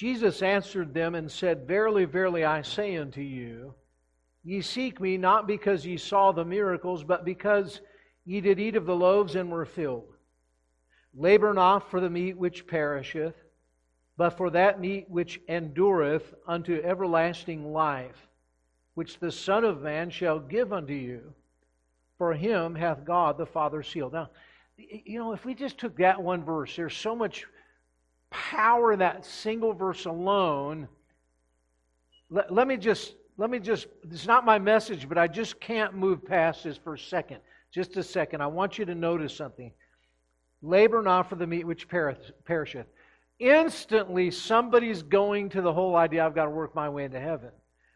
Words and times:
Jesus 0.00 0.40
answered 0.40 0.94
them 0.94 1.14
and 1.14 1.30
said, 1.30 1.66
Verily, 1.66 2.06
verily, 2.06 2.42
I 2.42 2.62
say 2.62 2.96
unto 2.96 3.20
you, 3.20 3.74
Ye 4.42 4.62
seek 4.62 4.98
me 4.98 5.18
not 5.18 5.46
because 5.46 5.84
ye 5.84 5.98
saw 5.98 6.32
the 6.32 6.42
miracles, 6.42 7.04
but 7.04 7.22
because 7.22 7.82
ye 8.24 8.40
did 8.40 8.58
eat 8.58 8.76
of 8.76 8.86
the 8.86 8.96
loaves 8.96 9.34
and 9.34 9.50
were 9.50 9.66
filled. 9.66 10.14
Labor 11.12 11.52
not 11.52 11.90
for 11.90 12.00
the 12.00 12.08
meat 12.08 12.38
which 12.38 12.66
perisheth, 12.66 13.34
but 14.16 14.30
for 14.30 14.48
that 14.48 14.80
meat 14.80 15.04
which 15.10 15.38
endureth 15.50 16.32
unto 16.46 16.80
everlasting 16.82 17.70
life, 17.70 18.26
which 18.94 19.18
the 19.18 19.30
Son 19.30 19.64
of 19.64 19.82
Man 19.82 20.08
shall 20.08 20.38
give 20.38 20.72
unto 20.72 20.94
you. 20.94 21.34
For 22.16 22.32
him 22.32 22.74
hath 22.74 23.04
God 23.04 23.36
the 23.36 23.44
Father 23.44 23.82
sealed. 23.82 24.14
Now, 24.14 24.30
you 24.78 25.18
know, 25.18 25.34
if 25.34 25.44
we 25.44 25.52
just 25.52 25.76
took 25.76 25.98
that 25.98 26.22
one 26.22 26.42
verse, 26.42 26.74
there's 26.74 26.96
so 26.96 27.14
much 27.14 27.44
power 28.30 28.92
in 28.92 29.00
that 29.00 29.24
single 29.24 29.72
verse 29.72 30.04
alone. 30.04 30.88
Let, 32.30 32.52
let 32.52 32.68
me 32.68 32.76
just 32.76 33.14
let 33.40 33.48
me 33.48 33.58
just, 33.58 33.86
it's 34.10 34.26
not 34.26 34.44
my 34.44 34.58
message, 34.58 35.08
but 35.08 35.16
I 35.16 35.26
just 35.26 35.58
can't 35.60 35.94
move 35.94 36.26
past 36.26 36.64
this 36.64 36.76
for 36.76 36.92
a 36.92 36.98
second. 36.98 37.38
Just 37.72 37.96
a 37.96 38.02
second. 38.02 38.42
I 38.42 38.48
want 38.48 38.78
you 38.78 38.84
to 38.84 38.94
notice 38.94 39.34
something. 39.34 39.72
Labor 40.60 41.00
not 41.00 41.30
for 41.30 41.36
the 41.36 41.46
meat 41.46 41.66
which 41.66 41.88
perisheth. 41.88 42.86
Instantly, 43.38 44.30
somebody's 44.30 45.02
going 45.02 45.48
to 45.48 45.62
the 45.62 45.72
whole 45.72 45.96
idea, 45.96 46.26
I've 46.26 46.34
got 46.34 46.44
to 46.44 46.50
work 46.50 46.74
my 46.74 46.90
way 46.90 47.04
into 47.04 47.18
heaven. 47.18 47.48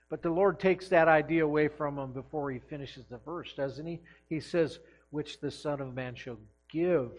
But 0.08 0.22
the 0.22 0.30
Lord 0.30 0.58
takes 0.58 0.88
that 0.88 1.08
idea 1.08 1.44
away 1.44 1.68
from 1.68 1.98
him 1.98 2.12
before 2.12 2.50
he 2.50 2.58
finishes 2.58 3.04
the 3.10 3.18
verse, 3.18 3.52
doesn't 3.54 3.86
he? 3.86 4.00
He 4.30 4.40
says, 4.40 4.78
Which 5.10 5.40
the 5.40 5.50
Son 5.50 5.82
of 5.82 5.92
Man 5.92 6.14
shall 6.14 6.38
give 6.70 7.10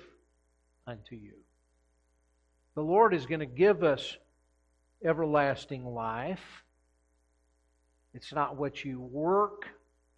unto 0.88 1.16
you. 1.16 1.34
The 2.76 2.82
Lord 2.82 3.14
is 3.14 3.26
going 3.26 3.40
to 3.40 3.46
give 3.46 3.84
us 3.84 4.18
everlasting 5.04 5.86
life. 5.86 6.64
It's 8.14 8.34
not 8.34 8.58
what 8.58 8.84
you 8.84 9.00
work 9.00 9.66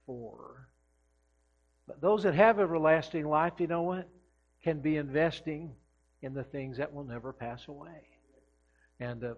for. 0.05 0.67
But 1.87 2.01
those 2.01 2.23
that 2.23 2.33
have 2.33 2.59
everlasting 2.59 3.27
life, 3.27 3.53
you 3.59 3.67
know 3.67 3.83
what? 3.83 4.09
Can 4.63 4.81
be 4.81 4.97
investing 4.97 5.71
in 6.21 6.33
the 6.33 6.43
things 6.43 6.77
that 6.77 6.93
will 6.93 7.03
never 7.03 7.31
pass 7.31 7.67
away. 7.67 8.07
And 8.99 9.23
uh, 9.23 9.33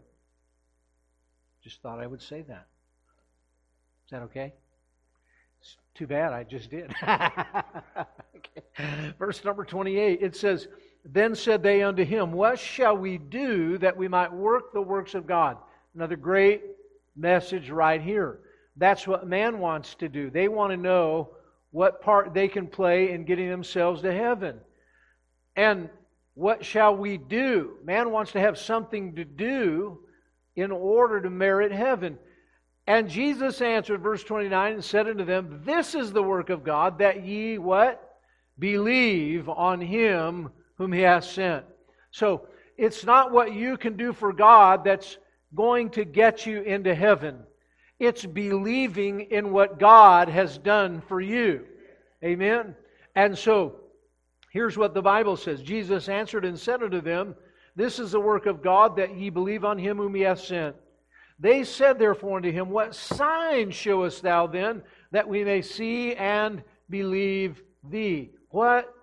just 1.64 1.82
thought 1.82 2.00
I 2.00 2.08
would 2.08 2.22
say 2.22 2.42
that. 2.44 2.68
Is 4.06 4.12
that 4.12 4.22
okay? 4.24 4.54
It's 5.60 5.76
too 5.94 6.08
bad 6.08 6.32
I 6.32 6.44
just 6.44 6.72
did. 6.72 6.94
okay. 7.04 9.14
Verse 9.20 9.44
number 9.44 9.66
28, 9.66 10.20
it 10.22 10.36
says, 10.36 10.68
Then 11.06 11.36
said 11.36 11.64
they 11.64 11.82
unto 11.82 12.04
him, 12.04 12.32
What 12.32 12.60
shall 12.60 12.98
we 12.98 13.18
do 13.18 13.78
that 13.80 13.98
we 13.98 14.08
might 14.08 14.34
work 14.34 14.74
the 14.74 14.82
works 14.82 15.16
of 15.16 15.26
God? 15.26 15.58
Another 15.96 16.16
great 16.16 16.62
message 17.16 17.70
right 17.70 18.02
here. 18.02 18.40
That's 18.76 19.08
what 19.08 19.28
man 19.28 19.60
wants 19.60 19.96
to 19.96 20.10
do. 20.10 20.30
They 20.30 20.48
want 20.48 20.72
to 20.72 20.78
know 20.78 21.32
what 21.72 22.02
part 22.02 22.34
they 22.34 22.48
can 22.48 22.68
play 22.68 23.12
in 23.12 23.26
getting 23.26 23.50
themselves 23.50 24.02
to 24.02 24.14
heaven. 24.14 24.60
And 25.56 25.90
what 26.34 26.64
shall 26.64 26.96
we 26.96 27.18
do? 27.18 27.78
Man 27.84 28.12
wants 28.12 28.32
to 28.32 28.40
have 28.40 28.58
something 28.58 29.16
to 29.16 29.26
do 29.26 30.00
in 30.56 30.72
order 30.72 31.22
to 31.22 31.30
merit 31.30 31.72
heaven. 31.72 32.18
And 32.88 33.10
Jesus 33.10 33.62
answered, 33.62 34.02
verse 34.02 34.24
29, 34.24 34.74
and 34.74 34.84
said 34.84 35.08
unto 35.08 35.26
them, 35.26 35.62
This 35.64 35.94
is 35.94 36.12
the 36.12 36.24
work 36.24 36.50
of 36.50 36.64
God, 36.64 37.00
that 37.00 37.24
ye 37.26 37.58
what? 37.58 38.18
Believe 38.58 39.48
on 39.48 39.80
him 39.80 40.50
whom 40.80 40.92
he 40.92 41.02
hath 41.02 41.26
sent. 41.26 41.66
So 42.10 42.48
it's 42.78 43.06
not 43.06 43.32
what 43.32 43.54
you 43.54 43.78
can 43.78 43.96
do 43.98 44.14
for 44.14 44.34
God 44.34 44.84
that's 44.84 45.18
going 45.54 45.92
to 45.92 46.06
get 46.06 46.48
you 46.48 46.62
into 46.62 46.96
heaven. 46.96 47.44
It's 48.00 48.26
believing 48.26 49.20
in 49.20 49.52
what 49.52 49.78
God 49.78 50.30
has 50.30 50.58
done 50.58 51.02
for 51.08 51.20
you. 51.20 51.66
Amen? 52.24 52.76
And 53.16 53.38
so, 53.38 53.76
here's 54.52 54.78
what 54.78 54.94
the 54.94 55.02
Bible 55.02 55.36
says 55.36 55.62
Jesus 55.62 56.08
answered 56.08 56.46
and 56.46 56.58
said 56.58 56.82
unto 56.82 57.02
them, 57.02 57.36
This 57.76 58.00
is 58.00 58.12
the 58.12 58.20
work 58.20 58.46
of 58.46 58.64
God, 58.64 58.96
that 58.96 59.18
ye 59.18 59.30
believe 59.30 59.66
on 59.66 59.78
him 59.78 59.98
whom 59.98 60.16
he 60.16 60.22
hath 60.22 60.40
sent. 60.40 60.76
They 61.40 61.66
said 61.66 62.00
therefore 62.00 62.38
unto 62.38 62.52
him, 62.52 62.70
What 62.70 62.96
sign 62.96 63.72
showest 63.72 64.24
thou 64.24 64.48
then, 64.48 64.84
that 65.12 65.28
we 65.28 65.44
may 65.44 65.62
see 65.62 66.16
and 66.16 66.64
believe 66.90 67.62
thee? 67.84 68.32
What 68.50 68.94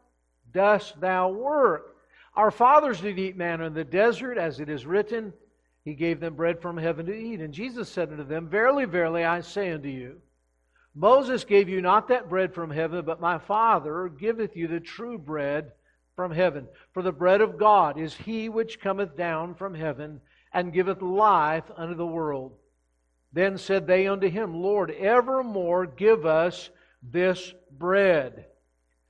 dost 0.53 1.01
thou 1.01 1.31
work? 1.31 1.97
Our 2.35 2.51
fathers 2.51 3.01
did 3.01 3.19
eat 3.19 3.37
manna 3.37 3.67
in 3.67 3.75
the 3.75 3.85
desert, 3.85 4.39
as 4.39 4.61
it 4.61 4.69
is 4.69 4.85
written, 4.85 5.33
he 5.87 5.95
gave 5.95 6.19
them 6.19 6.35
bread 6.35 6.61
from 6.61 6.77
heaven 6.77 7.07
to 7.07 7.15
eat. 7.15 7.41
And 7.41 7.55
Jesus 7.55 7.89
said 7.89 8.11
unto 8.11 8.25
them, 8.25 8.49
Verily, 8.49 8.87
verily, 8.87 9.25
I 9.25 9.41
say 9.41 9.71
unto 9.71 9.89
you, 9.89 10.21
Moses 10.97 11.45
gave 11.45 11.69
you 11.69 11.81
not 11.81 12.09
that 12.09 12.29
bread 12.29 12.53
from 12.53 12.71
heaven, 12.71 13.05
but 13.05 13.21
my 13.21 13.39
Father 13.39 14.09
giveth 14.09 14.57
you 14.57 14.67
the 14.67 14.81
true 14.81 15.17
bread 15.17 15.71
from 16.17 16.33
heaven. 16.33 16.67
For 16.93 17.03
the 17.03 17.13
bread 17.13 17.41
of 17.41 17.57
God 17.57 18.01
is 18.01 18.15
he 18.15 18.49
which 18.49 18.81
cometh 18.81 19.17
down 19.17 19.55
from 19.55 19.75
heaven 19.75 20.21
and 20.53 20.73
giveth 20.73 21.03
life 21.03 21.71
unto 21.77 21.95
the 21.95 22.05
world. 22.05 22.57
Then 23.33 23.57
said 23.57 23.87
they 23.87 24.09
unto 24.09 24.29
him, 24.29 24.55
Lord, 24.55 24.91
evermore 24.91 25.87
give 25.87 26.27
us 26.27 26.71
this 27.01 27.55
bread. 27.71 28.47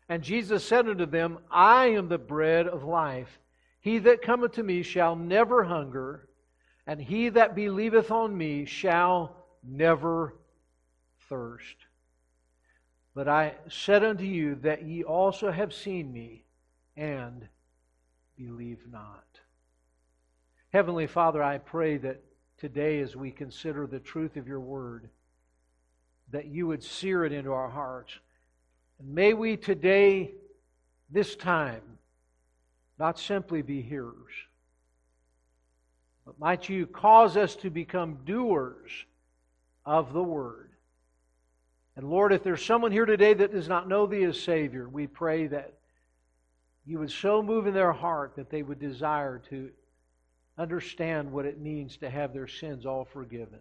And 0.08 0.22
Jesus 0.22 0.64
said 0.64 0.88
unto 0.88 1.06
them, 1.06 1.38
I 1.50 1.86
am 1.86 2.08
the 2.08 2.18
bread 2.18 2.66
of 2.68 2.84
life. 2.84 3.40
He 3.80 3.98
that 4.00 4.22
cometh 4.22 4.52
to 4.52 4.62
me 4.62 4.82
shall 4.82 5.16
never 5.16 5.64
hunger 5.64 6.28
and 6.86 7.00
he 7.00 7.28
that 7.30 7.54
believeth 7.54 8.10
on 8.10 8.36
me 8.36 8.64
shall 8.64 9.44
never 9.62 10.36
thirst. 11.28 11.76
But 13.14 13.28
I 13.28 13.54
said 13.68 14.04
unto 14.04 14.24
you 14.24 14.56
that 14.56 14.84
ye 14.84 15.02
also 15.02 15.50
have 15.50 15.74
seen 15.74 16.12
me, 16.12 16.44
and 16.96 17.48
believe 18.36 18.86
not. 18.90 19.24
Heavenly 20.72 21.06
Father, 21.06 21.42
I 21.42 21.58
pray 21.58 21.96
that 21.98 22.22
today, 22.58 23.00
as 23.00 23.16
we 23.16 23.30
consider 23.30 23.86
the 23.86 23.98
truth 23.98 24.36
of 24.36 24.46
your 24.46 24.60
word, 24.60 25.08
that 26.30 26.46
you 26.46 26.66
would 26.66 26.82
sear 26.82 27.24
it 27.24 27.32
into 27.32 27.52
our 27.52 27.70
hearts. 27.70 28.18
And 28.98 29.14
may 29.14 29.34
we 29.34 29.56
today, 29.56 30.32
this 31.10 31.36
time, 31.36 31.82
not 32.98 33.18
simply 33.18 33.62
be 33.62 33.82
hearers 33.82 34.32
but 36.26 36.38
might 36.40 36.68
you 36.68 36.86
cause 36.86 37.36
us 37.36 37.54
to 37.54 37.70
become 37.70 38.18
doers 38.26 38.90
of 39.86 40.12
the 40.12 40.22
word. 40.22 40.72
And 41.94 42.10
Lord, 42.10 42.32
if 42.32 42.42
there's 42.42 42.64
someone 42.64 42.92
here 42.92 43.06
today 43.06 43.32
that 43.32 43.52
does 43.52 43.68
not 43.68 43.88
know 43.88 44.06
thee 44.06 44.24
as 44.24 44.38
Savior, 44.38 44.88
we 44.88 45.06
pray 45.06 45.46
that 45.46 45.74
you 46.84 46.98
would 46.98 47.12
so 47.12 47.42
move 47.42 47.68
in 47.68 47.74
their 47.74 47.92
heart 47.92 48.34
that 48.36 48.50
they 48.50 48.62
would 48.62 48.80
desire 48.80 49.40
to 49.50 49.70
understand 50.58 51.30
what 51.30 51.46
it 51.46 51.60
means 51.60 51.96
to 51.98 52.10
have 52.10 52.32
their 52.32 52.48
sins 52.48 52.84
all 52.84 53.04
forgiven 53.04 53.60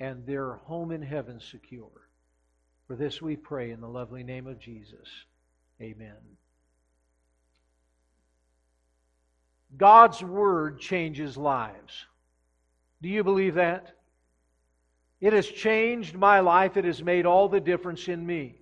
and 0.00 0.26
their 0.26 0.54
home 0.54 0.90
in 0.90 1.02
heaven 1.02 1.40
secure. 1.40 2.07
For 2.88 2.96
this 2.96 3.22
we 3.22 3.36
pray 3.36 3.70
in 3.70 3.80
the 3.80 3.88
lovely 3.88 4.24
name 4.24 4.46
of 4.46 4.58
Jesus. 4.58 5.06
Amen. 5.80 6.16
God's 9.76 10.22
Word 10.22 10.80
changes 10.80 11.36
lives. 11.36 12.06
Do 13.00 13.08
you 13.08 13.22
believe 13.22 13.54
that? 13.54 13.94
It 15.20 15.32
has 15.32 15.46
changed 15.46 16.16
my 16.16 16.40
life. 16.40 16.76
It 16.76 16.84
has 16.84 17.02
made 17.02 17.26
all 17.26 17.48
the 17.48 17.60
difference 17.60 18.08
in 18.08 18.24
me. 18.24 18.56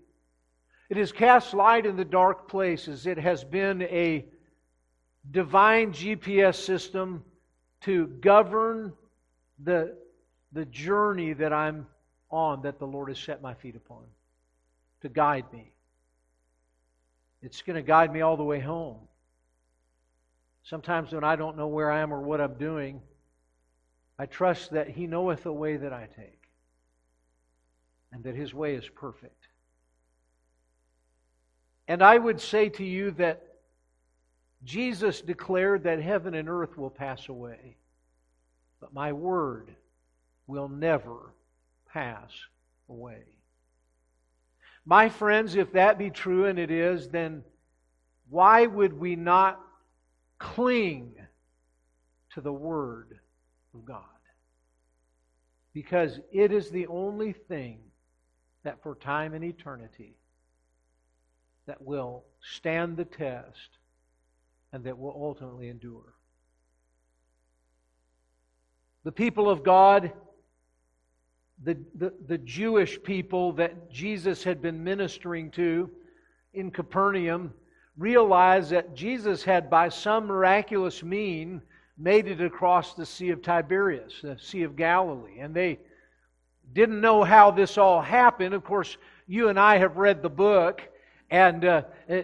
It 0.89 0.97
has 0.97 1.13
cast 1.13 1.55
light 1.55 1.87
in 1.87 1.97
the 1.97 2.05
dark 2.05 2.49
places. 2.49 3.07
It 3.07 3.19
has 3.19 3.45
been 3.45 3.83
a 3.83 4.25
divine 5.31 5.93
GPS 5.93 6.57
system 6.57 7.25
to 7.83 8.07
govern 8.21 8.93
the, 9.63 9.97
the 10.53 10.65
journey 10.67 11.33
that 11.35 11.53
I'm 11.53 11.87
on, 12.31 12.63
that 12.63 12.79
the 12.79 12.87
Lord 12.87 13.09
has 13.09 13.19
set 13.19 13.43
my 13.43 13.55
feet 13.55 13.77
upon, 13.77 14.05
to 15.07 15.15
guide 15.15 15.45
me. 15.53 15.73
It's 17.43 17.63
going 17.63 17.77
to 17.77 17.83
guide 17.83 18.13
me 18.13 18.23
all 18.23 18.37
the 18.37 18.45
way 18.45 18.61
home. 18.61 18.99
Sometimes 20.65 21.13
when 21.13 21.23
I 21.23 21.37
don't 21.37 21.57
know 21.57 21.69
where 21.69 21.91
I 21.91 22.01
am 22.01 22.13
or 22.13 22.21
what 22.21 22.41
I'm 22.41 22.55
doing, 22.55 23.01
I 24.19 24.27
trust 24.27 24.73
that 24.73 24.89
He 24.89 25.07
knoweth 25.07 25.45
the 25.45 25.53
way 25.53 25.77
that 25.77 25.93
I 25.93 26.09
take 26.17 26.49
and 28.13 28.25
that 28.25 28.35
His 28.35 28.53
way 28.53 28.75
is 28.75 28.89
perfect. 28.89 29.47
And 31.87 32.03
I 32.03 32.19
would 32.19 32.41
say 32.41 32.69
to 32.71 32.85
you 32.85 33.13
that 33.13 33.43
Jesus 34.65 35.21
declared 35.21 35.85
that 35.85 36.03
heaven 36.03 36.35
and 36.35 36.49
earth 36.49 36.77
will 36.77 36.91
pass 36.91 37.29
away, 37.29 37.77
but 38.81 38.93
my 38.93 39.13
word 39.13 39.71
will 40.49 40.69
never 40.69 41.33
pass 41.93 42.31
away. 42.89 43.23
My 44.87 45.09
friends, 45.09 45.57
if 45.57 45.73
that 45.73 45.99
be 45.99 46.11
true, 46.11 46.47
and 46.47 46.61
it 46.61 46.71
is, 46.71 47.09
then 47.09 47.43
why 48.31 48.67
would 48.67 48.93
we 48.93 49.17
not 49.17 49.61
cling 50.39 51.15
to 52.31 52.41
the 52.41 52.53
Word 52.53 53.19
of 53.75 53.85
God? 53.85 54.05
Because 55.73 56.21
it 56.33 56.53
is 56.53 56.71
the 56.71 56.87
only 56.87 57.33
thing 57.33 57.81
that 58.63 58.81
for 58.81 58.95
time 58.95 59.35
and 59.35 59.45
eternity 59.45 60.15
that 61.67 61.83
will 61.83 62.25
stand 62.41 62.97
the 62.97 63.05
test 63.05 63.79
and 64.73 64.85
that 64.85 64.97
will 64.97 65.17
ultimately 65.21 65.69
endure. 65.69 66.15
The 69.03 69.13
people 69.13 69.51
of 69.51 69.65
God, 69.65 70.13
the, 71.63 71.77
the, 71.95 72.13
the 72.27 72.39
Jewish 72.39 73.03
people 73.03 73.53
that 73.53 73.91
Jesus 73.91 74.45
had 74.45 74.61
been 74.61 74.83
ministering 74.83 75.51
to 75.53 75.91
in 76.55 76.71
Capernaum, 76.71 77.53
realized 77.97 78.71
that 78.71 78.95
Jesus 78.95 79.43
had, 79.43 79.71
by 79.71 79.89
some 79.89 80.27
miraculous 80.27 81.03
mean, 81.03 81.63
made 81.99 82.27
it 82.27 82.41
across 82.41 82.95
the 82.95 83.07
Sea 83.07 83.31
of 83.31 83.43
Tiberias, 83.43 84.21
the 84.23 84.39
Sea 84.39 84.63
of 84.63 84.77
Galilee. 84.77 85.39
And 85.41 85.55
they 85.55 85.79
didn't 86.73 87.01
know 87.01 87.25
how 87.25 87.51
this 87.51 87.79
all 87.79 88.03
happened. 88.03 88.55
Of 88.55 88.65
course, 88.65 88.97
you 89.27 89.49
and 89.49 89.59
I 89.59 89.79
have 89.79 89.97
read 89.97 90.23
the 90.23 90.31
book. 90.31 90.83
And 91.31 91.65
uh, 91.65 91.83
uh 92.09 92.23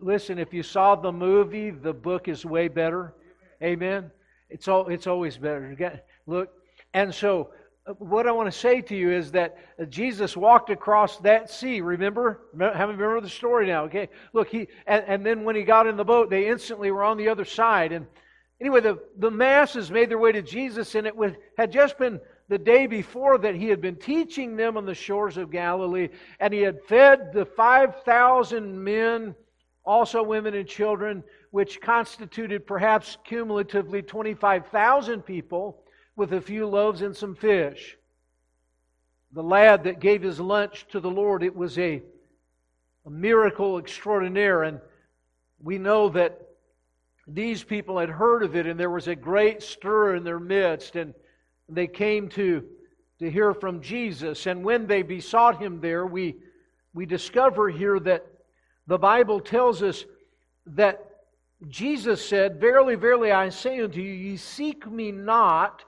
listen, 0.00 0.38
if 0.38 0.54
you 0.54 0.62
saw 0.62 0.94
the 0.94 1.12
movie, 1.12 1.70
the 1.70 1.92
book 1.92 2.28
is 2.28 2.44
way 2.44 2.68
better. 2.68 3.14
Amen. 3.62 4.10
It's 4.48 4.68
all, 4.68 4.88
it's 4.88 5.06
always 5.06 5.36
better. 5.36 6.00
Look, 6.26 6.50
and 6.94 7.14
so 7.14 7.42
uh, 7.42 7.65
what 7.98 8.26
I 8.26 8.32
want 8.32 8.52
to 8.52 8.58
say 8.58 8.80
to 8.80 8.96
you 8.96 9.12
is 9.12 9.30
that 9.32 9.56
Jesus 9.90 10.36
walked 10.36 10.70
across 10.70 11.18
that 11.18 11.50
sea. 11.50 11.80
Remember? 11.80 12.40
How 12.58 12.86
many 12.86 12.98
remember 12.98 13.20
the 13.20 13.28
story 13.28 13.66
now? 13.66 13.84
Okay. 13.84 14.08
Look, 14.32 14.48
he 14.48 14.68
and, 14.86 15.04
and 15.06 15.24
then 15.24 15.44
when 15.44 15.54
he 15.54 15.62
got 15.62 15.86
in 15.86 15.96
the 15.96 16.04
boat, 16.04 16.28
they 16.28 16.48
instantly 16.48 16.90
were 16.90 17.04
on 17.04 17.16
the 17.16 17.28
other 17.28 17.44
side. 17.44 17.92
And 17.92 18.06
anyway, 18.60 18.80
the, 18.80 18.98
the 19.18 19.30
masses 19.30 19.90
made 19.90 20.10
their 20.10 20.18
way 20.18 20.32
to 20.32 20.42
Jesus, 20.42 20.96
and 20.96 21.06
it 21.06 21.14
was, 21.14 21.32
had 21.56 21.70
just 21.70 21.96
been 21.98 22.20
the 22.48 22.58
day 22.58 22.86
before 22.86 23.38
that 23.38 23.54
he 23.54 23.68
had 23.68 23.80
been 23.80 23.96
teaching 23.96 24.56
them 24.56 24.76
on 24.76 24.86
the 24.86 24.94
shores 24.94 25.36
of 25.36 25.50
Galilee, 25.50 26.08
and 26.40 26.52
he 26.52 26.60
had 26.60 26.82
fed 26.84 27.32
the 27.32 27.44
5,000 27.44 28.82
men, 28.82 29.34
also 29.84 30.22
women 30.22 30.54
and 30.54 30.68
children, 30.68 31.22
which 31.50 31.80
constituted 31.80 32.66
perhaps 32.66 33.16
cumulatively 33.24 34.02
25,000 34.02 35.22
people, 35.22 35.82
with 36.16 36.32
a 36.32 36.40
few 36.40 36.66
loaves 36.66 37.02
and 37.02 37.14
some 37.14 37.34
fish. 37.34 37.96
The 39.32 39.42
lad 39.42 39.84
that 39.84 40.00
gave 40.00 40.22
his 40.22 40.40
lunch 40.40 40.86
to 40.88 41.00
the 41.00 41.10
Lord, 41.10 41.42
it 41.42 41.54
was 41.54 41.78
a, 41.78 42.02
a 43.04 43.10
miracle 43.10 43.78
extraordinaire, 43.78 44.62
and 44.62 44.80
we 45.62 45.78
know 45.78 46.08
that 46.10 46.40
these 47.28 47.62
people 47.62 47.98
had 47.98 48.08
heard 48.08 48.42
of 48.42 48.56
it, 48.56 48.66
and 48.66 48.80
there 48.80 48.90
was 48.90 49.08
a 49.08 49.14
great 49.16 49.62
stir 49.62 50.16
in 50.16 50.24
their 50.24 50.40
midst, 50.40 50.96
and 50.96 51.12
they 51.68 51.86
came 51.86 52.28
to, 52.30 52.64
to 53.18 53.30
hear 53.30 53.52
from 53.52 53.82
Jesus. 53.82 54.46
And 54.46 54.64
when 54.64 54.86
they 54.86 55.02
besought 55.02 55.60
him 55.60 55.80
there, 55.80 56.06
we, 56.06 56.36
we 56.94 57.04
discover 57.04 57.68
here 57.68 57.98
that 58.00 58.26
the 58.86 58.98
Bible 58.98 59.40
tells 59.40 59.82
us 59.82 60.04
that 60.66 61.04
Jesus 61.68 62.26
said, 62.26 62.60
Verily, 62.60 62.94
verily, 62.94 63.32
I 63.32 63.48
say 63.48 63.80
unto 63.80 64.00
you, 64.00 64.12
ye 64.12 64.36
seek 64.36 64.88
me 64.90 65.10
not 65.10 65.84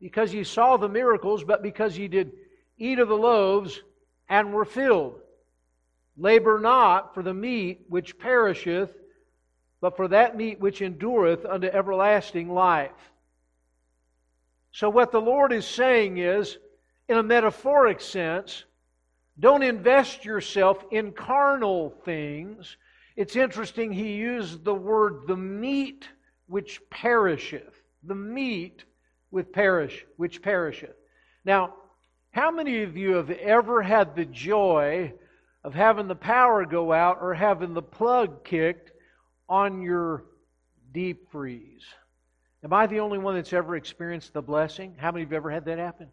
because 0.00 0.32
ye 0.34 0.44
saw 0.44 0.76
the 0.76 0.88
miracles, 0.88 1.44
but 1.44 1.62
because 1.62 1.96
ye 1.96 2.08
did 2.08 2.32
eat 2.78 2.98
of 2.98 3.08
the 3.08 3.16
loaves 3.16 3.80
and 4.28 4.52
were 4.52 4.64
filled. 4.64 5.20
Labor 6.16 6.58
not 6.58 7.14
for 7.14 7.22
the 7.22 7.34
meat 7.34 7.86
which 7.88 8.18
perisheth, 8.18 8.94
but 9.80 9.96
for 9.96 10.08
that 10.08 10.36
meat 10.36 10.60
which 10.60 10.82
endureth 10.82 11.44
unto 11.44 11.66
everlasting 11.66 12.52
life. 12.52 12.90
So, 14.72 14.90
what 14.90 15.12
the 15.12 15.20
Lord 15.20 15.52
is 15.52 15.66
saying 15.66 16.18
is, 16.18 16.58
in 17.08 17.16
a 17.16 17.22
metaphoric 17.22 18.00
sense, 18.00 18.64
don't 19.38 19.62
invest 19.62 20.24
yourself 20.24 20.82
in 20.90 21.12
carnal 21.12 21.90
things. 22.04 22.76
It's 23.16 23.36
interesting, 23.36 23.92
he 23.92 24.14
used 24.14 24.64
the 24.64 24.74
word 24.74 25.26
the 25.26 25.36
meat 25.36 26.08
which 26.46 26.80
perisheth. 26.90 27.82
The 28.02 28.14
meat 28.14 28.84
with 29.30 29.52
perish, 29.52 30.04
which 30.16 30.42
perisheth. 30.42 30.96
Now, 31.44 31.74
how 32.30 32.50
many 32.50 32.82
of 32.82 32.96
you 32.96 33.14
have 33.14 33.30
ever 33.30 33.82
had 33.82 34.14
the 34.14 34.26
joy 34.26 35.12
of 35.64 35.74
having 35.74 36.06
the 36.06 36.14
power 36.14 36.64
go 36.64 36.92
out 36.92 37.18
or 37.20 37.34
having 37.34 37.74
the 37.74 37.82
plug 37.82 38.44
kicked 38.44 38.92
on 39.48 39.82
your 39.82 40.24
deep 40.92 41.30
freeze? 41.30 41.84
Am 42.62 42.72
I 42.72 42.86
the 42.86 43.00
only 43.00 43.18
one 43.18 43.36
that's 43.36 43.52
ever 43.52 43.76
experienced 43.76 44.32
the 44.32 44.42
blessing? 44.42 44.96
How 44.98 45.12
many 45.12 45.24
of 45.24 45.30
you 45.30 45.36
ever 45.36 45.50
had 45.50 45.64
that 45.66 45.78
happen? 45.78 46.08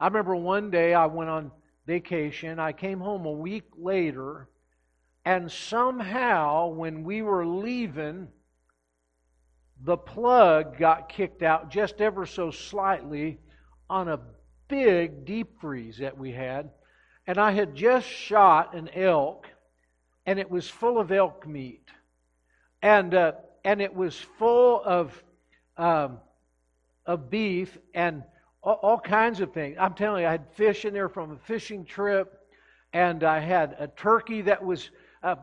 I 0.00 0.06
remember 0.06 0.36
one 0.36 0.70
day 0.70 0.92
I 0.92 1.06
went 1.06 1.30
on 1.30 1.50
vacation. 1.86 2.58
I 2.58 2.72
came 2.72 3.00
home 3.00 3.26
a 3.26 3.32
week 3.32 3.64
later, 3.76 4.48
and 5.24 5.50
somehow 5.50 6.68
when 6.68 7.04
we 7.04 7.22
were 7.22 7.46
leaving, 7.46 8.28
the 9.84 9.96
plug 9.96 10.78
got 10.78 11.08
kicked 11.08 11.42
out 11.42 11.70
just 11.70 12.00
ever 12.00 12.26
so 12.26 12.50
slightly 12.50 13.38
on 13.88 14.08
a 14.08 14.18
big 14.68 15.24
deep 15.24 15.60
freeze 15.60 15.98
that 15.98 16.16
we 16.18 16.32
had. 16.32 16.70
And 17.26 17.38
I 17.38 17.52
had 17.52 17.74
just 17.74 18.06
shot 18.06 18.74
an 18.74 18.88
elk, 18.94 19.46
and 20.26 20.38
it 20.38 20.50
was 20.50 20.68
full 20.68 20.98
of 20.98 21.12
elk 21.12 21.46
meat. 21.46 21.88
And, 22.82 23.14
uh, 23.14 23.32
and 23.64 23.80
it 23.80 23.94
was 23.94 24.18
full 24.38 24.82
of 24.84 25.22
um, 25.76 26.18
of 27.06 27.30
beef 27.30 27.76
and 27.94 28.22
all, 28.62 28.78
all, 28.82 28.98
kinds 28.98 29.40
of 29.40 29.52
things. 29.52 29.76
I'm 29.78 29.94
telling 29.94 30.22
you, 30.22 30.28
I 30.28 30.32
had 30.32 30.46
fish 30.52 30.84
in 30.84 30.94
there 30.94 31.08
from 31.08 31.32
a 31.32 31.36
fishing 31.36 31.84
trip, 31.84 32.40
and 32.92 33.24
I 33.24 33.40
had 33.40 33.76
a 33.78 33.88
turkey 33.88 34.42
that 34.42 34.64
was 34.64 34.90
uh, 35.24 35.36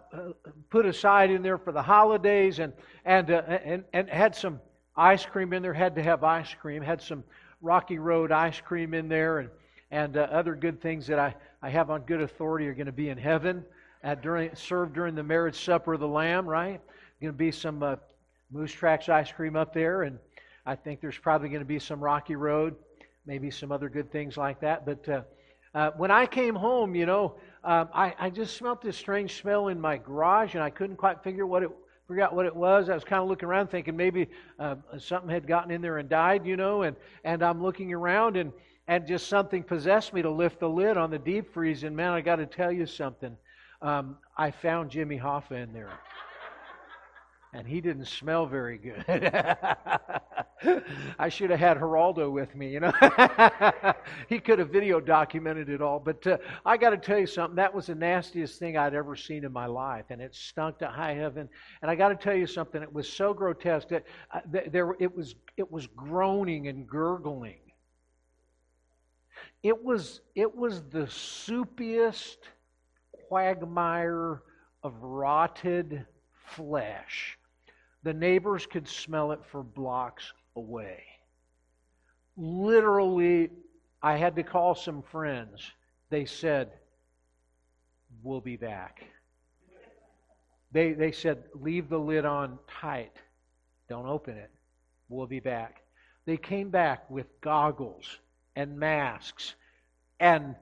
put 0.70 0.86
aside 0.86 1.32
in 1.32 1.42
there 1.42 1.58
for 1.58 1.72
the 1.72 1.82
holidays, 1.82 2.60
and 2.60 2.72
and 3.04 3.32
uh, 3.32 3.42
and 3.48 3.84
and 3.94 4.08
had 4.08 4.36
some 4.36 4.62
ice 4.96 5.26
cream 5.26 5.54
in 5.54 5.64
there. 5.64 5.74
Had 5.74 5.96
to 5.96 6.04
have 6.04 6.24
ice 6.24 6.54
cream. 6.62 6.84
Had 6.84 7.02
some 7.02 7.24
Rocky 7.62 7.98
Road 7.98 8.32
ice 8.32 8.62
cream 8.62 8.94
in 8.94 9.10
there, 9.10 9.40
and 9.40 9.50
and 9.90 10.18
uh, 10.18 10.22
other 10.32 10.56
good 10.56 10.82
things 10.82 11.08
that 11.08 11.20
I 11.20 11.36
I 11.62 11.70
have 11.70 11.90
on 11.90 12.02
good 12.02 12.22
authority 12.22 12.68
are 12.68 12.74
going 12.74 12.86
to 12.86 12.92
be 12.92 13.10
in 13.10 13.18
heaven. 13.18 13.66
At 14.04 14.22
during 14.22 14.56
served 14.56 14.94
during 14.94 15.16
the 15.16 15.24
marriage 15.24 15.60
supper 15.64 15.96
of 15.96 16.00
the 16.00 16.08
Lamb, 16.08 16.48
right? 16.48 16.80
Going 17.22 17.34
to 17.34 17.38
be 17.38 17.52
some 17.52 17.84
uh, 17.84 17.96
Moose 18.52 18.72
Tracks 18.72 19.10
ice 19.10 19.32
cream 19.32 19.56
up 19.56 19.74
there, 19.74 20.04
and 20.04 20.20
I 20.66 20.76
think 20.76 21.02
there's 21.02 21.18
probably 21.18 21.50
going 21.50 21.62
to 21.62 21.66
be 21.66 21.80
some 21.80 22.00
Rocky 22.00 22.36
Road, 22.36 22.76
maybe 23.26 23.50
some 23.50 23.72
other 23.72 23.90
good 23.90 24.12
things 24.12 24.38
like 24.38 24.60
that. 24.62 24.86
But 24.86 25.10
uh, 25.10 25.22
uh, 25.74 25.92
when 25.98 26.12
I 26.12 26.26
came 26.26 26.56
home, 26.56 26.96
you 26.96 27.06
know, 27.06 27.36
um, 27.64 27.90
I, 27.94 28.16
I 28.20 28.30
just 28.30 28.58
smelled 28.58 28.82
this 28.82 28.98
strange 28.98 29.40
smell 29.40 29.68
in 29.68 29.80
my 29.80 29.98
garage, 29.98 30.56
and 30.56 30.64
I 30.64 30.70
couldn't 30.70 30.98
quite 30.98 31.24
figure 31.24 31.46
what 31.46 31.64
it 31.64 31.70
out 32.22 32.36
what 32.36 32.46
it 32.46 32.54
was. 32.54 32.90
I 32.90 32.94
was 32.94 33.06
kind 33.06 33.22
of 33.22 33.30
looking 33.30 33.48
around, 33.48 33.68
thinking 33.68 33.96
maybe 33.96 34.28
uh, 34.60 34.76
something 34.98 35.30
had 35.30 35.48
gotten 35.48 35.72
in 35.72 35.82
there 35.82 35.98
and 35.98 36.10
died, 36.10 36.46
you 36.46 36.58
know. 36.58 36.82
And 36.82 36.98
and 37.24 37.42
I'm 37.42 37.62
looking 37.62 37.94
around, 37.94 38.36
and 38.36 38.52
and 38.88 39.08
just 39.08 39.28
something 39.28 39.64
possessed 39.64 40.14
me 40.14 40.22
to 40.22 40.30
lift 40.30 40.60
the 40.60 40.68
lid 40.68 40.98
on 40.98 41.10
the 41.10 41.20
deep 41.20 41.54
freeze. 41.54 41.84
And 41.84 41.96
man, 41.96 42.12
I 42.12 42.22
got 42.22 42.38
to 42.38 42.46
tell 42.46 42.72
you 42.72 42.86
something. 42.86 43.38
Um, 43.82 44.18
I 44.38 44.52
found 44.52 44.92
Jimmy 44.92 45.18
Hoffa 45.18 45.64
in 45.64 45.72
there 45.72 45.90
and 47.54 47.68
he 47.68 47.82
didn't 47.82 48.06
smell 48.06 48.46
very 48.46 48.78
good. 48.78 49.04
I 51.20 51.28
should 51.30 51.50
have 51.50 51.60
had 51.60 51.78
Geraldo 51.78 52.32
with 52.32 52.56
me, 52.56 52.70
you 52.70 52.80
know. 52.80 52.94
he 54.30 54.40
could 54.40 54.60
have 54.60 54.70
video 54.70 55.00
documented 55.00 55.70
it 55.70 55.82
all. 55.82 56.00
But 56.00 56.26
uh, 56.28 56.38
I 56.66 56.78
got 56.78 56.92
to 56.92 56.98
tell 56.98 57.18
you 57.18 57.28
something. 57.28 57.56
That 57.56 57.74
was 57.74 57.88
the 57.88 57.96
nastiest 57.96 58.60
thing 58.60 58.78
I'd 58.78 58.94
ever 58.94 59.16
seen 59.16 59.44
in 59.44 59.52
my 59.52 59.66
life, 59.66 60.06
and 60.10 60.22
it 60.22 60.36
stunk 60.36 60.78
to 60.80 60.88
high 60.88 61.14
heaven. 61.14 61.50
And 61.82 61.92
I 61.92 61.96
got 61.96 62.10
to 62.10 62.16
tell 62.16 62.36
you 62.36 62.48
something. 62.48 62.82
It 62.82 62.94
was 62.94 63.10
so 63.12 63.34
grotesque 63.34 63.90
that 63.90 64.06
uh, 64.32 64.40
there 64.72 64.96
it 65.00 65.16
was 65.16 65.36
it 65.58 65.70
was 65.70 65.88
groaning 65.88 66.68
and 66.68 66.88
gurgling. 66.88 67.60
It 69.64 69.84
was 69.84 70.22
it 70.36 70.56
was 70.56 70.84
the 70.90 71.08
soupiest 71.08 72.38
quagmire 73.28 74.42
of 74.84 74.94
rotted 75.02 76.06
flesh 76.56 77.38
the 78.04 78.14
neighbors 78.14 78.66
could 78.66 78.88
smell 78.88 79.32
it 79.32 79.40
for 79.52 79.64
blocks 79.64 80.34
away. 80.56 81.04
Literally, 82.38 83.50
I 84.02 84.18
had 84.18 84.36
to 84.38 84.44
call 84.44 84.76
some 84.76 85.04
friends. 85.04 85.62
They 86.10 86.26
said, 86.26 86.72
We'll 88.24 88.42
be 88.42 88.58
back. 88.58 89.04
They, 90.72 90.94
they 90.94 91.12
said, 91.12 91.44
Leave 91.54 91.90
the 91.90 92.00
lid 92.00 92.26
on 92.26 92.58
tight. 92.68 93.16
Don't 93.90 94.08
open 94.08 94.38
it. 94.38 94.52
We'll 95.10 95.28
be 95.28 95.40
back. 95.40 95.82
They 96.26 96.38
came 96.38 96.70
back 96.70 97.10
with 97.10 97.28
goggles 97.42 98.06
and 98.56 98.78
masks 98.78 99.56
and, 100.20 100.56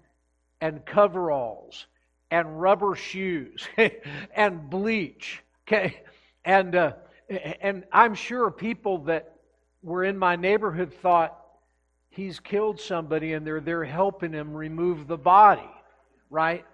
and 0.61 0.85
coveralls 0.85 1.85
and 2.31 2.59
rubber 2.61 2.95
shoes 2.95 3.67
and 4.35 4.69
bleach. 4.69 5.43
Okay, 5.67 6.01
and 6.45 6.75
uh, 6.75 6.93
and 7.29 7.83
I'm 7.91 8.15
sure 8.15 8.49
people 8.51 8.99
that 8.99 9.35
were 9.83 10.03
in 10.03 10.17
my 10.17 10.35
neighborhood 10.35 10.93
thought 10.93 11.37
he's 12.09 12.39
killed 12.39 12.79
somebody 12.79 13.33
and 13.33 13.45
they're 13.45 13.61
there 13.61 13.83
helping 13.83 14.33
him 14.33 14.53
remove 14.53 15.07
the 15.07 15.17
body, 15.17 15.69
right? 16.29 16.65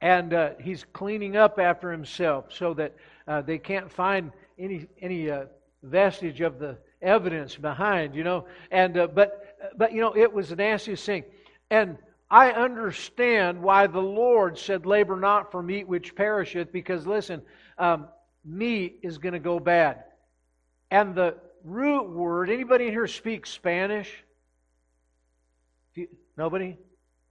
And 0.00 0.34
uh, 0.34 0.50
he's 0.60 0.84
cleaning 0.92 1.36
up 1.36 1.58
after 1.58 1.92
himself 1.92 2.46
so 2.50 2.74
that 2.74 2.94
uh, 3.28 3.42
they 3.42 3.58
can't 3.58 3.90
find 3.90 4.32
any 4.58 4.86
any 5.00 5.30
uh, 5.30 5.44
vestige 5.82 6.40
of 6.40 6.58
the 6.58 6.78
evidence 7.02 7.56
behind, 7.56 8.14
you 8.14 8.24
know. 8.24 8.46
And 8.70 8.98
uh, 8.98 9.06
but 9.06 9.56
but 9.76 9.92
you 9.92 10.00
know 10.00 10.16
it 10.16 10.32
was 10.32 10.48
the 10.48 10.56
nastiest 10.56 11.04
thing, 11.04 11.24
and 11.70 11.98
I 12.30 12.52
understand 12.52 13.62
why 13.62 13.86
the 13.86 14.00
Lord 14.00 14.58
said, 14.58 14.86
"Labor 14.86 15.16
not 15.16 15.50
for 15.52 15.62
meat 15.62 15.86
which 15.86 16.14
perisheth," 16.14 16.72
because 16.72 17.06
listen, 17.06 17.42
um, 17.78 18.08
meat 18.44 19.00
is 19.02 19.18
going 19.18 19.34
to 19.34 19.38
go 19.38 19.60
bad, 19.60 20.04
and 20.90 21.14
the 21.14 21.36
root 21.64 22.08
word. 22.10 22.50
Anybody 22.50 22.86
in 22.86 22.92
here 22.92 23.06
speak 23.06 23.46
Spanish? 23.46 24.12
Nobody 26.36 26.76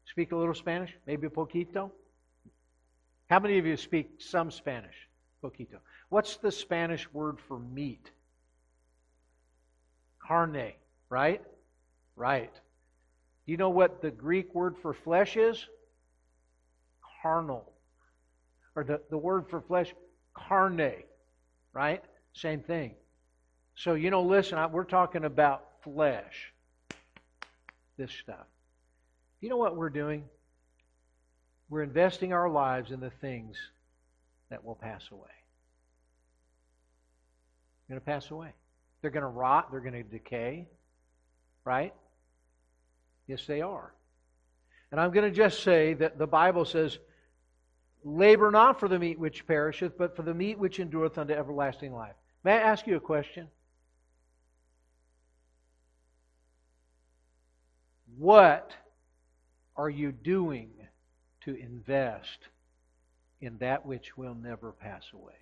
speak 0.06 0.32
a 0.32 0.36
little 0.36 0.54
Spanish? 0.54 0.96
Maybe 1.08 1.28
a 1.28 1.30
poquito. 1.30 1.92
How 3.30 3.39
many 3.39 3.58
of 3.58 3.66
you 3.66 3.78
speak 3.78 4.10
some 4.20 4.51
Spanish? 4.51 4.96
Poquito. 5.44 5.78
What's 6.10 6.38
the 6.38 6.51
Spanish 6.51 7.12
word 7.13 7.38
for 7.48 7.60
meat? 7.60 8.12
Carne, 10.20 10.74
right? 11.10 11.42
Right. 12.16 12.54
Do 13.46 13.51
you 13.51 13.58
know 13.58 13.70
what 13.70 14.01
the 14.01 14.12
Greek 14.12 14.54
word 14.54 14.75
for 14.82 14.94
flesh 14.94 15.38
is? 15.38 15.66
Carnal. 17.22 17.72
Or 18.75 18.84
the, 18.84 19.01
the 19.10 19.18
word 19.18 19.50
for 19.50 19.62
flesh, 19.62 19.94
carne, 20.48 20.93
right? 21.74 22.03
Same 22.34 22.62
thing. 22.62 22.93
So, 23.75 23.93
you 23.93 24.10
know, 24.10 24.24
listen, 24.24 24.60
we're 24.72 24.84
talking 24.84 25.24
about 25.24 25.65
flesh, 25.84 26.53
this 27.98 28.12
stuff. 28.12 28.46
You 29.41 29.50
know 29.50 29.58
what 29.58 29.75
we're 29.75 29.89
doing? 29.89 30.25
We're 31.69 31.84
investing 31.84 32.34
our 32.34 32.50
lives 32.50 32.91
in 32.91 33.00
the 33.00 33.12
things 33.22 33.58
that 34.50 34.65
will 34.65 34.75
pass 34.75 35.03
away. 35.12 35.29
They're 37.88 37.98
going 37.98 38.01
to 38.01 38.05
pass 38.05 38.31
away. 38.31 38.53
They're 39.01 39.12
going 39.12 39.24
to 39.24 39.29
rot. 39.29 39.72
They're 39.72 39.79
going 39.79 39.93
to 39.93 40.03
decay. 40.03 40.67
Right? 41.63 41.93
Yes, 43.27 43.46
they 43.48 43.62
are. 43.62 43.93
And 44.91 45.00
I'm 45.00 45.12
going 45.12 45.29
to 45.29 45.36
just 45.36 45.63
say 45.63 45.93
that 45.93 46.17
the 46.17 46.27
Bible 46.27 46.65
says, 46.65 46.98
Labor 48.03 48.50
not 48.51 48.79
for 48.79 48.88
the 48.88 49.00
meat 49.00 49.20
which 49.20 49.46
perisheth, 49.46 49.98
but 49.98 50.15
for 50.15 50.22
the 50.22 50.34
meat 50.34 50.58
which 50.58 50.79
endureth 50.79 51.18
unto 51.18 51.34
everlasting 51.34 51.94
life. 51.94 52.15
May 52.44 52.53
I 52.53 52.62
ask 52.62 52.88
you 52.88 52.96
a 52.96 53.01
question? 53.01 53.48
What 58.18 58.74
are 59.75 59.89
you 59.89 60.12
doing 60.12 60.72
to 61.41 61.56
invest 61.56 62.48
in 63.41 63.58
that 63.60 63.86
which 63.86 64.18
will 64.18 64.36
never 64.36 64.72
pass 64.72 65.06
away? 65.13 65.34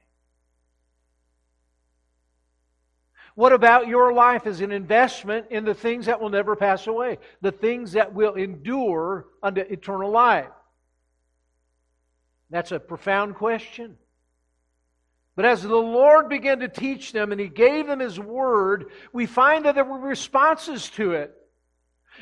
What 3.36 3.54
about 3.54 3.88
your 3.88 4.14
life 4.14 4.48
as 4.48 4.62
an 4.62 4.72
investment 4.72 5.48
in 5.52 5.64
the 5.64 5.76
things 5.76 6.08
that 6.08 6.20
will 6.20 6.30
never 6.30 6.56
pass 6.56 6.88
away? 6.88 7.20
The 7.42 7.52
things 7.52 7.92
that 7.92 8.14
will 8.14 8.34
endure 8.34 9.28
unto 9.44 9.62
eternal 9.62 10.10
life? 10.10 10.48
That's 12.50 12.72
a 12.72 12.80
profound 12.80 13.36
question. 13.36 13.98
But 15.36 15.46
as 15.46 15.62
the 15.62 15.75
Lord 15.75 16.30
began 16.30 16.60
to 16.60 16.68
teach 16.68 17.12
them 17.12 17.32
and 17.32 17.39
He 17.39 17.48
gave 17.48 17.88
them 17.88 18.00
His 18.00 18.20
word, 18.20 18.86
we 19.13 19.25
find 19.25 19.66
that 19.66 19.75
there 19.75 19.84
were 19.84 20.00
responses 20.00 20.89
to 20.92 21.12
it. 21.13 21.34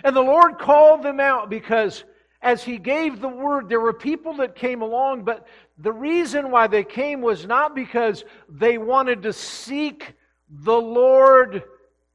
And 0.03 0.15
the 0.15 0.21
Lord 0.21 0.59
called 0.59 1.03
them 1.03 1.19
out 1.19 1.49
because 1.49 2.03
as 2.41 2.63
He 2.63 2.77
gave 2.77 3.21
the 3.21 3.29
word, 3.29 3.69
there 3.69 3.79
were 3.79 3.93
people 3.93 4.35
that 4.37 4.55
came 4.55 4.81
along, 4.81 5.23
but 5.23 5.47
the 5.77 5.93
reason 5.93 6.51
why 6.51 6.67
they 6.67 6.83
came 6.83 7.21
was 7.21 7.45
not 7.45 7.75
because 7.75 8.23
they 8.49 8.77
wanted 8.77 9.23
to 9.23 9.33
seek 9.33 10.13
the 10.49 10.79
Lord 10.79 11.63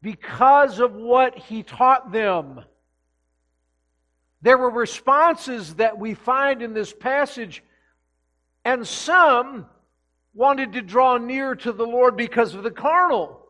because 0.02 0.78
of 0.78 0.94
what 0.94 1.36
he 1.36 1.62
taught 1.62 2.12
them. 2.12 2.60
There 4.42 4.56
were 4.56 4.70
responses 4.70 5.74
that 5.74 5.98
we 5.98 6.14
find 6.14 6.62
in 6.62 6.72
this 6.72 6.92
passage, 6.92 7.62
and 8.70 8.86
some 8.86 9.66
wanted 10.32 10.74
to 10.74 10.80
draw 10.80 11.18
near 11.18 11.56
to 11.56 11.72
the 11.72 11.84
Lord 11.86 12.16
because 12.16 12.54
of 12.54 12.62
the 12.62 12.70
carnal. 12.70 13.44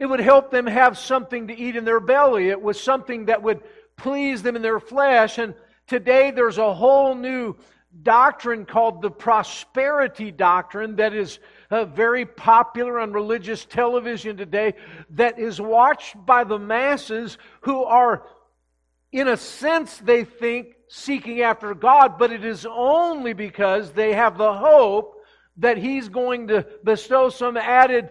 It 0.00 0.06
would 0.06 0.20
help 0.20 0.50
them 0.50 0.66
have 0.66 0.96
something 0.96 1.48
to 1.48 1.54
eat 1.54 1.76
in 1.76 1.84
their 1.84 2.00
belly. 2.00 2.48
It 2.48 2.62
was 2.62 2.80
something 2.80 3.26
that 3.26 3.42
would 3.42 3.60
please 3.98 4.42
them 4.42 4.56
in 4.56 4.62
their 4.62 4.80
flesh. 4.80 5.36
And 5.36 5.54
today 5.86 6.30
there's 6.30 6.56
a 6.56 6.72
whole 6.72 7.14
new 7.14 7.56
doctrine 8.02 8.64
called 8.64 9.02
the 9.02 9.10
prosperity 9.10 10.30
doctrine 10.30 10.96
that 10.96 11.12
is 11.12 11.40
uh, 11.70 11.84
very 11.84 12.24
popular 12.24 13.00
on 13.00 13.12
religious 13.12 13.66
television 13.66 14.38
today 14.38 14.72
that 15.10 15.38
is 15.38 15.60
watched 15.60 16.14
by 16.24 16.44
the 16.44 16.58
masses 16.58 17.36
who 17.62 17.84
are, 17.84 18.22
in 19.12 19.28
a 19.28 19.36
sense, 19.36 19.98
they 19.98 20.24
think 20.24 20.77
seeking 20.88 21.42
after 21.42 21.74
God, 21.74 22.18
but 22.18 22.32
it 22.32 22.44
is 22.44 22.66
only 22.66 23.32
because 23.32 23.92
they 23.92 24.14
have 24.14 24.38
the 24.38 24.54
hope 24.54 25.16
that 25.58 25.76
He's 25.76 26.08
going 26.08 26.48
to 26.48 26.66
bestow 26.84 27.28
some 27.28 27.56
added 27.56 28.10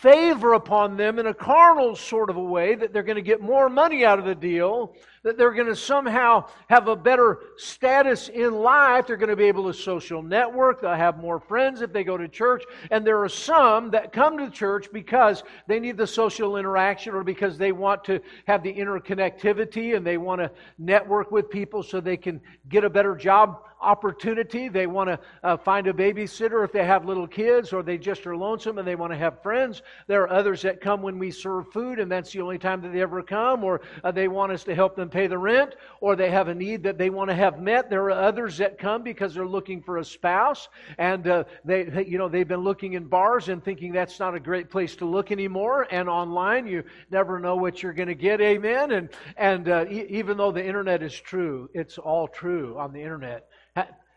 favor 0.00 0.54
upon 0.54 0.96
them 0.96 1.18
in 1.18 1.26
a 1.26 1.34
carnal 1.34 1.94
sort 1.94 2.30
of 2.30 2.36
a 2.36 2.42
way, 2.42 2.74
that 2.74 2.92
they're 2.92 3.02
going 3.02 3.16
to 3.16 3.22
get 3.22 3.40
more 3.40 3.68
money 3.68 4.04
out 4.04 4.18
of 4.18 4.24
the 4.24 4.34
deal, 4.34 4.94
that 5.22 5.36
they're 5.36 5.52
going 5.52 5.66
to 5.66 5.76
somehow 5.76 6.46
have 6.68 6.88
a 6.88 6.96
better 6.96 7.40
status 7.56 8.28
in 8.28 8.54
life. 8.54 9.06
They're 9.06 9.16
going 9.16 9.28
to 9.30 9.36
be 9.36 9.44
able 9.44 9.70
to 9.70 9.74
social 9.74 10.22
network. 10.22 10.80
They'll 10.80 10.94
have 10.94 11.18
more 11.18 11.38
friends 11.40 11.82
if 11.82 11.92
they 11.92 12.04
go 12.04 12.16
to 12.16 12.26
church. 12.26 12.64
And 12.90 13.06
there 13.06 13.22
are 13.22 13.28
some 13.28 13.90
that 13.90 14.12
come 14.12 14.38
to 14.38 14.50
church 14.50 14.88
because 14.92 15.42
they 15.66 15.78
need 15.78 15.96
the 15.96 16.06
social 16.06 16.56
interaction 16.56 17.14
or 17.14 17.22
because 17.22 17.58
they 17.58 17.72
want 17.72 18.02
to 18.04 18.20
have 18.46 18.62
the 18.62 18.72
interconnectivity 18.72 19.96
and 19.96 20.06
they 20.06 20.16
want 20.16 20.40
to 20.40 20.50
network 20.78 21.30
with 21.30 21.50
people 21.50 21.82
so 21.82 22.00
they 22.00 22.16
can 22.16 22.40
get 22.68 22.84
a 22.84 22.90
better 22.90 23.14
job 23.14 23.62
opportunity. 23.80 24.68
They 24.68 24.86
want 24.86 25.08
to 25.08 25.18
uh, 25.42 25.56
find 25.56 25.86
a 25.86 25.92
babysitter 25.92 26.64
if 26.64 26.72
they 26.72 26.84
have 26.84 27.04
little 27.04 27.26
kids, 27.26 27.72
or 27.72 27.82
they 27.82 27.98
just 27.98 28.26
are 28.26 28.36
lonesome 28.36 28.78
and 28.78 28.86
they 28.86 28.94
want 28.94 29.12
to 29.12 29.18
have 29.18 29.42
friends. 29.42 29.82
There 30.06 30.22
are 30.22 30.30
others 30.30 30.62
that 30.62 30.80
come 30.80 31.02
when 31.02 31.18
we 31.18 31.30
serve 31.30 31.72
food, 31.72 31.98
and 31.98 32.10
that's 32.10 32.32
the 32.32 32.40
only 32.40 32.58
time 32.58 32.80
that 32.82 32.92
they 32.92 33.00
ever 33.00 33.22
come, 33.22 33.64
or 33.64 33.80
uh, 34.04 34.10
they 34.10 34.28
want 34.28 34.52
us 34.52 34.64
to 34.64 34.74
help 34.74 34.96
them 34.96 35.09
pay 35.10 35.26
the 35.26 35.38
rent, 35.38 35.74
or 36.00 36.16
they 36.16 36.30
have 36.30 36.48
a 36.48 36.54
need 36.54 36.82
that 36.84 36.98
they 36.98 37.10
want 37.10 37.30
to 37.30 37.36
have 37.36 37.60
met. 37.60 37.90
There 37.90 38.04
are 38.04 38.10
others 38.10 38.58
that 38.58 38.78
come 38.78 39.02
because 39.02 39.34
they're 39.34 39.46
looking 39.46 39.82
for 39.82 39.98
a 39.98 40.04
spouse, 40.04 40.68
and 40.98 41.26
uh, 41.26 41.44
they, 41.64 42.04
you 42.06 42.18
know, 42.18 42.28
they've 42.28 42.48
been 42.48 42.60
looking 42.60 42.94
in 42.94 43.04
bars 43.04 43.48
and 43.48 43.64
thinking 43.64 43.92
that's 43.92 44.18
not 44.18 44.34
a 44.34 44.40
great 44.40 44.70
place 44.70 44.96
to 44.96 45.04
look 45.04 45.30
anymore. 45.30 45.86
And 45.90 46.08
online, 46.08 46.66
you 46.66 46.84
never 47.10 47.38
know 47.38 47.56
what 47.56 47.82
you're 47.82 47.92
going 47.92 48.08
to 48.08 48.14
get. 48.14 48.40
Amen. 48.40 48.92
And 48.92 49.08
and 49.36 49.68
uh, 49.68 49.84
e- 49.90 50.06
even 50.08 50.36
though 50.36 50.52
the 50.52 50.64
internet 50.64 51.02
is 51.02 51.18
true, 51.18 51.68
it's 51.74 51.98
all 51.98 52.28
true 52.28 52.78
on 52.78 52.92
the 52.92 53.00
internet. 53.00 53.48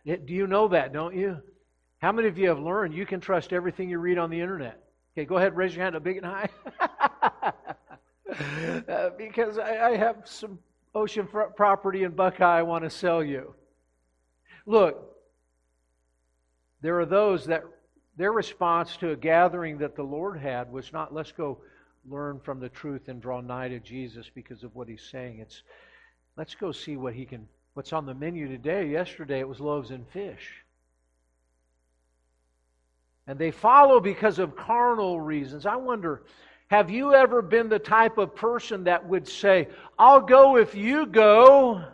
Do 0.06 0.34
you 0.34 0.48
know 0.48 0.68
that, 0.68 0.92
don't 0.92 1.16
you? 1.16 1.42
How 2.00 2.12
many 2.12 2.28
of 2.28 2.38
you 2.38 2.50
have 2.50 2.60
learned 2.60 2.94
you 2.94 3.06
can 3.06 3.22
trust 3.22 3.54
everything 3.54 3.90
you 3.90 4.00
read 4.00 4.18
on 4.18 4.30
the 4.30 4.42
internet? 4.42 4.84
Okay, 5.16 5.26
go 5.26 5.38
ahead, 5.38 5.56
raise 5.56 5.74
your 5.74 5.84
hand 5.84 5.96
up 5.96 6.04
big 6.04 6.18
and 6.18 6.26
high. 6.26 6.50
uh, 8.90 9.12
because 9.18 9.58
I, 9.58 9.92
I, 9.92 9.96
have 9.96 10.24
some 10.26 10.60
ocean 10.96 11.28
property 11.56 12.04
in 12.04 12.12
Buckeye 12.12 12.60
I 12.60 12.64
want 12.64 12.84
to 12.84 12.90
sell 12.90 13.24
you. 13.24 13.56
Look, 14.66 15.16
there 16.82 17.00
are 17.00 17.06
those 17.06 17.46
that 17.46 17.64
their 18.16 18.32
response 18.32 18.96
to 18.98 19.12
a 19.12 19.16
gathering 19.16 19.80
that 19.80 19.96
the 19.96 20.04
Lord 20.04 20.38
had 20.38 20.72
was 20.72 20.94
not, 20.94 21.14
let's 21.14 21.32
go 21.32 21.60
learn 22.08 22.40
from 22.40 22.60
the 22.60 22.70
truth 22.70 23.08
and 23.08 23.22
draw 23.22 23.42
nigh 23.42 23.70
to 23.70 23.80
Jesus 23.80 24.30
because 24.34 24.64
of 24.64 24.76
what 24.76 24.88
he's 24.88 25.04
saying. 25.10 25.40
It's, 25.40 25.64
let's 26.38 26.54
go 26.54 26.72
see 26.72 26.96
what 26.96 27.14
he 27.14 27.26
can 27.26 27.48
What's 27.74 27.92
on 27.92 28.06
the 28.06 28.14
menu 28.14 28.48
today? 28.48 28.88
Yesterday 28.88 29.40
it 29.40 29.48
was 29.48 29.60
loaves 29.60 29.90
and 29.90 30.08
fish. 30.10 30.64
And 33.26 33.40
they 33.40 33.52
follow 33.52 34.00
because 34.00 34.38
of 34.38 34.56
carnal 34.56 35.20
reasons. 35.20 35.66
I 35.66 35.78
wonder, 35.78 36.24
have 36.74 36.90
you 36.90 37.14
ever 37.14 37.44
been 37.44 37.70
the 37.70 37.78
type 37.78 38.18
of 38.18 38.34
person 38.36 38.86
that 38.86 39.08
would 39.08 39.28
say, 39.28 39.68
I'll 40.00 40.22
go 40.22 40.58
if 40.58 40.74
you 40.74 41.06
go? 41.06 41.86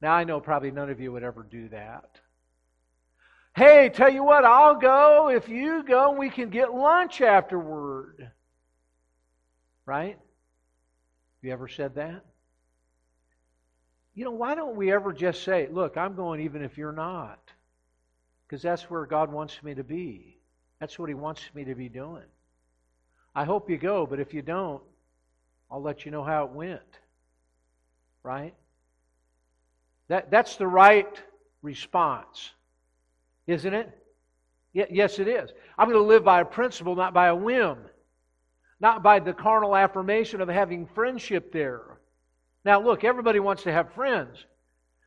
Now, 0.00 0.12
I 0.12 0.24
know 0.24 0.40
probably 0.40 0.72
none 0.72 0.90
of 0.90 0.98
you 0.98 1.12
would 1.12 1.22
ever 1.22 1.46
do 1.48 1.68
that. 1.68 2.18
Hey, 3.54 3.88
tell 3.88 4.12
you 4.12 4.24
what, 4.24 4.44
I'll 4.44 4.74
go 4.74 5.28
if 5.28 5.48
you 5.48 5.84
go 5.84 6.10
and 6.10 6.18
we 6.18 6.28
can 6.28 6.50
get 6.50 6.74
lunch 6.74 7.20
afterward. 7.20 8.32
Right? 9.86 10.16
Have 10.16 11.42
you 11.44 11.52
ever 11.52 11.68
said 11.68 11.94
that? 11.94 12.24
you 14.14 14.24
know, 14.24 14.32
why 14.32 14.56
don't 14.56 14.74
we 14.74 14.92
ever 14.92 15.12
just 15.12 15.44
say, 15.44 15.68
look, 15.70 15.96
I'm 15.96 16.16
going 16.16 16.40
even 16.40 16.62
if 16.62 16.76
you're 16.76 16.90
not? 16.90 17.38
Because 18.44 18.60
that's 18.60 18.90
where 18.90 19.06
God 19.06 19.32
wants 19.32 19.62
me 19.62 19.76
to 19.76 19.84
be. 19.84 20.31
That's 20.82 20.98
what 20.98 21.08
He 21.08 21.14
wants 21.14 21.48
me 21.54 21.62
to 21.62 21.76
be 21.76 21.88
doing. 21.88 22.24
I 23.36 23.44
hope 23.44 23.70
you 23.70 23.78
go, 23.78 24.04
but 24.04 24.18
if 24.18 24.34
you 24.34 24.42
don't, 24.42 24.82
I'll 25.70 25.80
let 25.80 26.04
you 26.04 26.10
know 26.10 26.24
how 26.24 26.42
it 26.42 26.50
went. 26.50 26.80
Right? 28.24 28.52
That, 30.08 30.32
that's 30.32 30.56
the 30.56 30.66
right 30.66 31.06
response, 31.62 32.50
isn't 33.46 33.72
it? 33.72 33.96
yes, 34.72 35.20
it 35.20 35.28
is. 35.28 35.50
I'm 35.78 35.88
going 35.88 36.02
to 36.02 36.04
live 36.04 36.24
by 36.24 36.40
a 36.40 36.44
principle, 36.44 36.96
not 36.96 37.14
by 37.14 37.28
a 37.28 37.36
whim, 37.36 37.78
not 38.80 39.04
by 39.04 39.20
the 39.20 39.32
carnal 39.32 39.76
affirmation 39.76 40.40
of 40.40 40.48
having 40.48 40.86
friendship 40.86 41.52
there. 41.52 42.00
Now, 42.64 42.82
look, 42.82 43.04
everybody 43.04 43.38
wants 43.38 43.62
to 43.62 43.72
have 43.72 43.92
friends. 43.92 44.46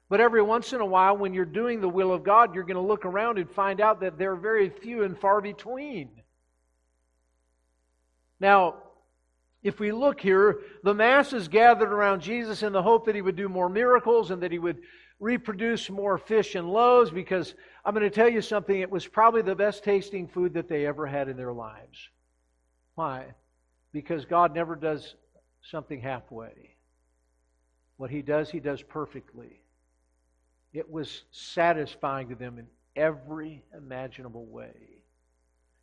But 0.08 0.22
every 0.22 0.42
once 0.42 0.72
in 0.72 0.82
a 0.82 0.86
while, 0.86 1.18
when 1.18 1.34
you're 1.34 1.46
doing 1.46 1.82
the 1.82 1.90
will 1.90 2.14
of 2.14 2.24
God, 2.24 2.54
you're 2.54 2.64
going 2.64 2.76
to 2.76 2.82
look 2.82 3.06
around 3.06 3.40
and 3.40 3.50
find 3.50 3.82
out 3.82 4.02
that 4.02 4.18
there 4.18 4.34
are 4.34 4.38
very 4.38 4.70
few 4.70 5.04
and 5.04 5.18
far 5.18 5.42
between. 5.42 6.10
Now, 8.40 8.76
if 9.64 9.80
we 9.80 9.92
look 9.92 10.22
here, 10.22 10.60
the 10.84 10.94
masses 10.94 11.48
gathered 11.48 11.92
around 11.92 12.22
Jesus 12.22 12.62
in 12.62 12.72
the 12.72 12.84
hope 12.84 13.06
that 13.06 13.16
he 13.16 13.22
would 13.24 13.36
do 13.36 13.50
more 13.50 13.68
miracles 13.68 14.30
and 14.30 14.44
that 14.44 14.52
he 14.52 14.60
would 14.60 14.78
reproduce 15.20 15.90
more 15.90 16.20
fish 16.20 16.54
and 16.54 16.70
loaves 16.70 17.10
because 17.10 17.56
I'm 17.84 17.96
going 17.96 18.04
to 18.04 18.14
tell 18.14 18.30
you 18.30 18.42
something, 18.42 18.80
it 18.80 18.92
was 18.92 19.08
probably 19.08 19.42
the 19.42 19.56
best 19.56 19.84
tasting 19.84 20.28
food 20.28 20.54
that 20.54 20.68
they 20.68 20.86
ever 20.86 21.08
had 21.08 21.30
in 21.30 21.38
their 21.38 21.54
lives. 21.54 22.10
Why? 22.94 23.26
Because 23.92 24.26
God 24.26 24.54
never 24.54 24.76
does 24.76 25.16
something 25.64 26.00
halfway. 26.00 26.76
What 27.98 28.12
he 28.12 28.22
does, 28.22 28.52
he 28.52 28.60
does 28.60 28.84
perfectly. 28.84 29.62
It 30.76 30.92
was 30.92 31.24
satisfying 31.32 32.28
to 32.30 32.36
them 32.36 32.60
in 32.60 32.68
every 32.98 33.64
imaginable 33.76 34.46
way. 34.46 34.74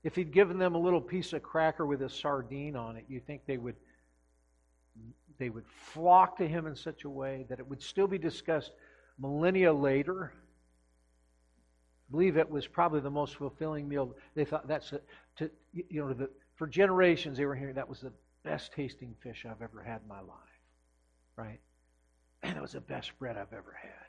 If 0.04 0.14
he'd 0.16 0.32
given 0.32 0.58
them 0.58 0.74
a 0.74 0.78
little 0.78 1.00
piece 1.00 1.32
of 1.32 1.42
cracker 1.42 1.86
with 1.86 2.02
a 2.02 2.10
sardine 2.10 2.76
on 2.76 2.96
it, 2.96 3.06
you 3.08 3.18
think 3.18 3.46
they 3.46 3.56
would 3.56 3.76
they 5.38 5.48
would 5.48 5.64
flock 5.66 6.36
to 6.36 6.46
him 6.46 6.66
in 6.66 6.76
such 6.76 7.04
a 7.04 7.10
way 7.10 7.46
that 7.48 7.58
it 7.58 7.66
would 7.66 7.82
still 7.82 8.06
be 8.06 8.18
discussed 8.18 8.72
millennia 9.18 9.72
later. 9.72 10.34
I 12.08 12.12
believe 12.12 12.36
it 12.36 12.48
was 12.48 12.66
probably 12.66 13.00
the 13.00 13.10
most 13.10 13.36
fulfilling 13.36 13.88
meal. 13.88 14.14
They 14.34 14.44
thought 14.44 14.68
that's 14.68 14.92
a, 14.92 15.00
to 15.38 15.50
you 15.72 16.02
know 16.02 16.12
the, 16.12 16.28
for 16.56 16.66
generations 16.66 17.38
they 17.38 17.46
were 17.46 17.54
hearing 17.54 17.76
that 17.76 17.88
was 17.88 18.00
the 18.00 18.12
best 18.42 18.72
tasting 18.74 19.14
fish 19.22 19.46
I've 19.48 19.62
ever 19.62 19.82
had 19.82 20.02
in 20.02 20.08
my 20.08 20.20
life, 20.20 20.60
right? 21.36 21.60
And 22.44 22.56
it 22.56 22.60
was 22.60 22.72
the 22.72 22.80
best 22.80 23.16
bread 23.20 23.36
I've 23.36 23.52
ever 23.52 23.74
had. 23.80 24.01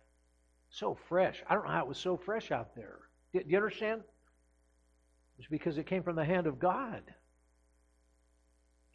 So 0.74 0.98
fresh. 1.08 1.44
I 1.48 1.54
don't 1.54 1.66
know 1.66 1.72
how 1.72 1.82
it 1.82 1.88
was 1.88 2.00
so 2.00 2.18
fresh 2.18 2.52
out 2.52 2.76
there. 2.76 2.98
Do 3.32 3.42
you 3.46 3.58
understand? 3.58 4.02
It's 5.38 5.48
because 5.48 5.78
it 5.78 5.86
came 5.86 6.02
from 6.02 6.16
the 6.16 6.26
hand 6.26 6.48
of 6.48 6.60
God. 6.60 7.04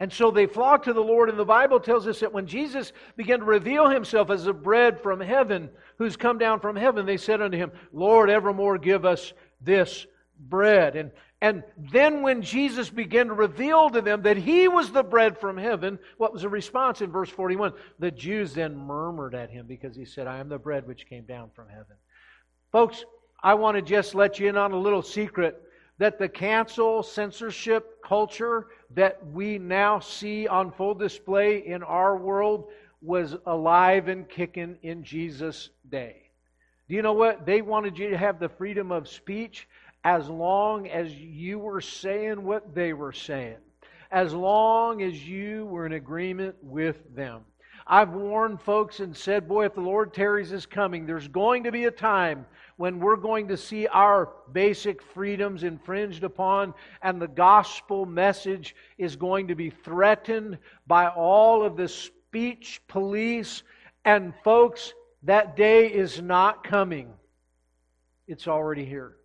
And 0.01 0.13
so 0.13 0.33
they 0.33 0.47
flocked 0.47 0.87
to 0.87 0.93
the 0.93 1.01
Lord, 1.01 1.29
and 1.29 1.39
the 1.39 1.45
Bible 1.45 1.79
tells 1.79 2.09
us 2.09 2.21
that 2.21 2.33
when 2.33 2.47
Jesus 2.47 2.93
began 3.17 3.41
to 3.41 3.45
reveal 3.45 3.89
himself 3.89 4.29
as 4.31 4.47
a 4.47 4.53
bread 4.53 5.01
from 5.01 5.21
heaven, 5.21 5.71
who's 5.99 6.17
come 6.17 6.39
down 6.39 6.59
from 6.59 6.75
heaven, 6.75 7.07
they 7.07 7.17
said 7.17 7.41
unto 7.41 7.57
him, 7.57 7.71
Lord, 7.93 8.29
evermore 8.29 8.79
give 8.79 9.05
us 9.05 9.33
this 9.61 10.05
bread. 10.39 10.97
And, 10.97 11.13
and 11.41 11.63
then 11.93 12.23
when 12.23 12.43
Jesus 12.43 12.91
began 12.91 13.29
to 13.29 13.33
reveal 13.33 13.91
to 13.91 14.01
them 14.01 14.23
that 14.23 14.37
he 14.37 14.67
was 14.67 14.91
the 14.91 15.05
bread 15.05 15.39
from 15.39 15.57
heaven, 15.57 15.99
what 16.17 16.33
was 16.33 16.43
the 16.43 16.49
response 16.49 17.01
in 17.01 17.13
verse 17.13 17.31
41? 17.31 17.73
The 18.01 18.11
Jews 18.11 18.55
then 18.55 18.77
murmured 18.77 19.37
at 19.37 19.51
him 19.51 19.67
because 19.67 19.95
he 19.95 20.05
said, 20.05 20.27
I 20.27 20.39
am 20.39 20.49
the 20.49 20.59
bread 20.59 20.87
which 20.87 21.09
came 21.09 21.25
down 21.25 21.51
from 21.55 21.69
heaven. 21.69 21.97
Folks, 22.73 23.05
I 23.41 23.55
want 23.55 23.77
to 23.77 23.83
just 23.83 24.17
let 24.17 24.41
you 24.41 24.49
in 24.49 24.57
on 24.57 24.73
a 24.73 24.79
little 24.79 25.03
secret 25.03 25.63
that 25.99 26.19
the 26.19 26.29
cancel 26.29 27.05
censorship 27.05 28.03
culture 28.05 28.67
that 28.95 29.25
we 29.29 29.59
now 29.59 30.01
see 30.01 30.49
on 30.49 30.73
full 30.73 30.95
display 30.95 31.59
in 31.59 31.85
our 31.85 32.17
world 32.17 32.69
was 33.01 33.37
alive 33.47 34.09
and 34.09 34.29
kicking 34.29 34.77
in 34.83 35.05
Jesus' 35.05 35.71
day. 35.89 36.23
Do 36.89 36.97
you 36.97 37.03
know 37.03 37.13
what? 37.13 37.47
They 37.47 37.63
wanted 37.63 37.99
you 37.99 38.11
to 38.11 38.19
have 38.19 38.41
the 38.41 38.49
freedom 38.49 38.91
of 38.91 39.09
speech 39.09 39.69
as 40.05 40.29
long 40.29 40.89
as 40.89 41.15
you 41.15 41.59
were 41.59 41.81
saying 41.81 42.43
what 42.43 42.75
they 42.75 42.93
were 42.93 43.13
saying, 43.13 43.59
as 44.11 44.33
long 44.33 45.03
as 45.03 45.27
you 45.27 45.67
were 45.67 45.87
in 45.87 45.93
agreement 45.93 46.57
with 46.63 47.15
them. 47.15 47.43
I've 47.91 48.11
warned 48.11 48.61
folks 48.61 49.01
and 49.01 49.17
said, 49.17 49.49
boy, 49.49 49.65
if 49.65 49.75
the 49.75 49.81
Lord 49.81 50.13
tarries 50.13 50.53
is 50.53 50.67
coming, 50.67 51.07
there's 51.07 51.27
going 51.27 51.65
to 51.65 51.73
be 51.73 51.87
a 51.87 51.91
time 51.91 52.45
when 52.77 53.01
we're 53.01 53.17
going 53.17 53.49
to 53.49 53.57
see 53.57 53.87
our 53.89 54.31
basic 54.53 55.03
freedoms 55.03 55.65
infringed 55.65 56.23
upon 56.23 56.75
and 57.03 57.21
the 57.21 57.29
gospel 57.29 58.05
message 58.05 58.77
is 58.99 59.17
going 59.17 59.49
to 59.49 59.55
be 59.55 59.71
threatened 59.71 60.59
by 60.87 61.09
all 61.09 61.65
of 61.65 61.77
the 61.77 61.89
speech 61.89 62.83
police. 62.89 63.63
And 64.05 64.35
folks, 64.45 64.93
that 65.23 65.57
day 65.57 65.89
is 65.89 66.21
not 66.21 66.63
coming. 66.63 67.11
It's 68.27 68.47
already 68.47 68.85
here. 68.85 69.18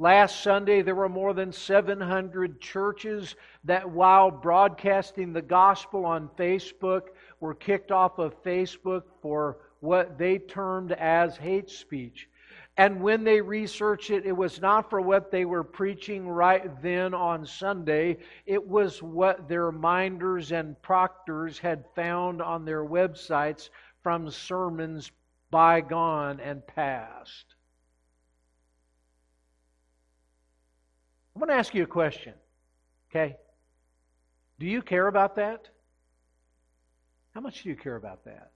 Last 0.00 0.44
Sunday, 0.44 0.82
there 0.82 0.94
were 0.94 1.08
more 1.08 1.34
than 1.34 1.50
700 1.50 2.60
churches 2.60 3.34
that, 3.64 3.90
while 3.90 4.30
broadcasting 4.30 5.32
the 5.32 5.42
gospel 5.42 6.06
on 6.06 6.30
Facebook, 6.38 7.08
were 7.40 7.54
kicked 7.54 7.90
off 7.90 8.18
of 8.20 8.40
Facebook 8.44 9.02
for 9.20 9.58
what 9.80 10.16
they 10.16 10.38
termed 10.38 10.92
as 10.92 11.36
hate 11.36 11.68
speech. 11.68 12.28
And 12.76 13.02
when 13.02 13.24
they 13.24 13.40
researched 13.40 14.10
it, 14.10 14.24
it 14.24 14.36
was 14.36 14.60
not 14.60 14.88
for 14.88 15.00
what 15.00 15.32
they 15.32 15.44
were 15.44 15.64
preaching 15.64 16.28
right 16.28 16.80
then 16.80 17.12
on 17.12 17.44
Sunday. 17.44 18.18
It 18.46 18.64
was 18.64 19.02
what 19.02 19.48
their 19.48 19.72
minders 19.72 20.52
and 20.52 20.80
proctors 20.80 21.58
had 21.58 21.84
found 21.96 22.40
on 22.40 22.64
their 22.64 22.84
websites 22.84 23.70
from 24.04 24.30
sermons 24.30 25.10
bygone 25.50 26.38
and 26.38 26.64
past. 26.68 27.56
I'm 31.38 31.46
going 31.46 31.50
to 31.50 31.60
ask 31.60 31.72
you 31.72 31.84
a 31.84 31.86
question, 31.86 32.34
okay? 33.12 33.36
Do 34.58 34.66
you 34.66 34.82
care 34.82 35.06
about 35.06 35.36
that? 35.36 35.68
How 37.32 37.40
much 37.40 37.62
do 37.62 37.68
you 37.68 37.76
care 37.76 37.94
about 37.94 38.24
that? 38.24 38.50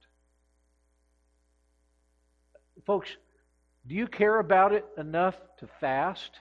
Folks, 2.85 3.09
do 3.87 3.95
you 3.95 4.09
care 4.09 4.41
about 4.41 4.73
it 4.73 4.85
enough 4.99 5.37
to 5.61 5.69
fast? 5.79 6.33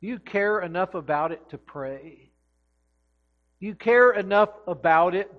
Do 0.00 0.06
you 0.06 0.20
care 0.20 0.60
enough 0.60 0.94
about 0.94 1.32
it 1.32 1.50
to 1.50 1.58
pray? 1.58 2.30
Do 3.58 3.66
you 3.66 3.74
care 3.74 4.12
enough 4.12 4.50
about 4.68 5.16
it 5.16 5.34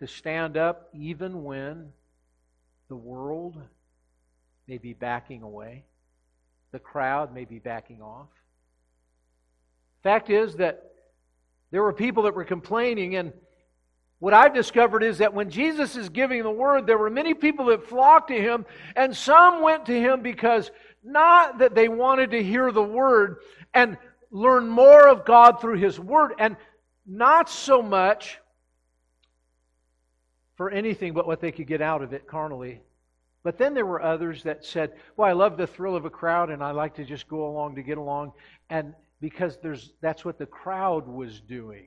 to 0.00 0.08
stand 0.08 0.56
up 0.56 0.88
even 0.92 1.44
when 1.44 1.92
the 2.88 2.96
world 2.96 3.56
may 4.66 4.78
be 4.78 4.94
backing 4.94 5.42
away? 5.42 5.84
The 6.72 6.80
crowd 6.80 7.32
may 7.32 7.44
be 7.44 7.60
backing 7.60 8.02
off? 8.02 8.26
Fact 10.02 10.30
is 10.30 10.56
that 10.56 10.82
there 11.70 11.82
were 11.82 11.92
people 11.92 12.24
that 12.24 12.34
were 12.34 12.44
complaining 12.44 13.16
and 13.16 13.32
what 14.22 14.34
I've 14.34 14.54
discovered 14.54 15.02
is 15.02 15.18
that 15.18 15.34
when 15.34 15.50
Jesus 15.50 15.96
is 15.96 16.08
giving 16.08 16.44
the 16.44 16.50
word, 16.50 16.86
there 16.86 16.96
were 16.96 17.10
many 17.10 17.34
people 17.34 17.64
that 17.66 17.88
flocked 17.88 18.28
to 18.28 18.40
him, 18.40 18.64
and 18.94 19.16
some 19.16 19.62
went 19.62 19.86
to 19.86 20.00
him 20.00 20.22
because 20.22 20.70
not 21.02 21.58
that 21.58 21.74
they 21.74 21.88
wanted 21.88 22.30
to 22.30 22.40
hear 22.40 22.70
the 22.70 22.84
word 22.84 23.38
and 23.74 23.98
learn 24.30 24.68
more 24.68 25.08
of 25.08 25.24
God 25.24 25.60
through 25.60 25.78
his 25.78 25.98
word, 25.98 26.34
and 26.38 26.56
not 27.04 27.50
so 27.50 27.82
much 27.82 28.38
for 30.54 30.70
anything 30.70 31.14
but 31.14 31.26
what 31.26 31.40
they 31.40 31.50
could 31.50 31.66
get 31.66 31.82
out 31.82 32.00
of 32.00 32.12
it 32.12 32.28
carnally. 32.28 32.80
But 33.42 33.58
then 33.58 33.74
there 33.74 33.86
were 33.86 34.00
others 34.00 34.44
that 34.44 34.64
said, 34.64 34.92
Well, 35.16 35.28
I 35.28 35.32
love 35.32 35.56
the 35.56 35.66
thrill 35.66 35.96
of 35.96 36.04
a 36.04 36.10
crowd 36.10 36.50
and 36.50 36.62
I 36.62 36.70
like 36.70 36.94
to 36.94 37.04
just 37.04 37.26
go 37.26 37.48
along 37.48 37.74
to 37.74 37.82
get 37.82 37.98
along. 37.98 38.34
And 38.70 38.94
because 39.22 39.56
there's, 39.62 39.92
that's 40.00 40.24
what 40.24 40.36
the 40.36 40.46
crowd 40.46 41.06
was 41.06 41.40
doing. 41.40 41.86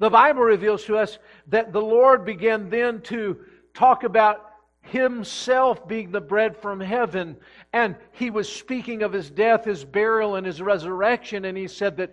The 0.00 0.10
Bible 0.10 0.42
reveals 0.42 0.84
to 0.86 0.98
us 0.98 1.18
that 1.46 1.72
the 1.72 1.80
Lord 1.80 2.24
began 2.24 2.68
then 2.68 3.00
to 3.02 3.38
talk 3.74 4.02
about 4.02 4.44
himself 4.80 5.86
being 5.86 6.10
the 6.10 6.20
bread 6.20 6.56
from 6.56 6.80
heaven. 6.80 7.36
And 7.72 7.94
he 8.10 8.30
was 8.30 8.52
speaking 8.52 9.04
of 9.04 9.12
his 9.12 9.30
death, 9.30 9.64
his 9.64 9.84
burial, 9.84 10.34
and 10.34 10.44
his 10.44 10.60
resurrection. 10.60 11.44
And 11.44 11.56
he 11.56 11.68
said 11.68 11.96
that, 11.98 12.12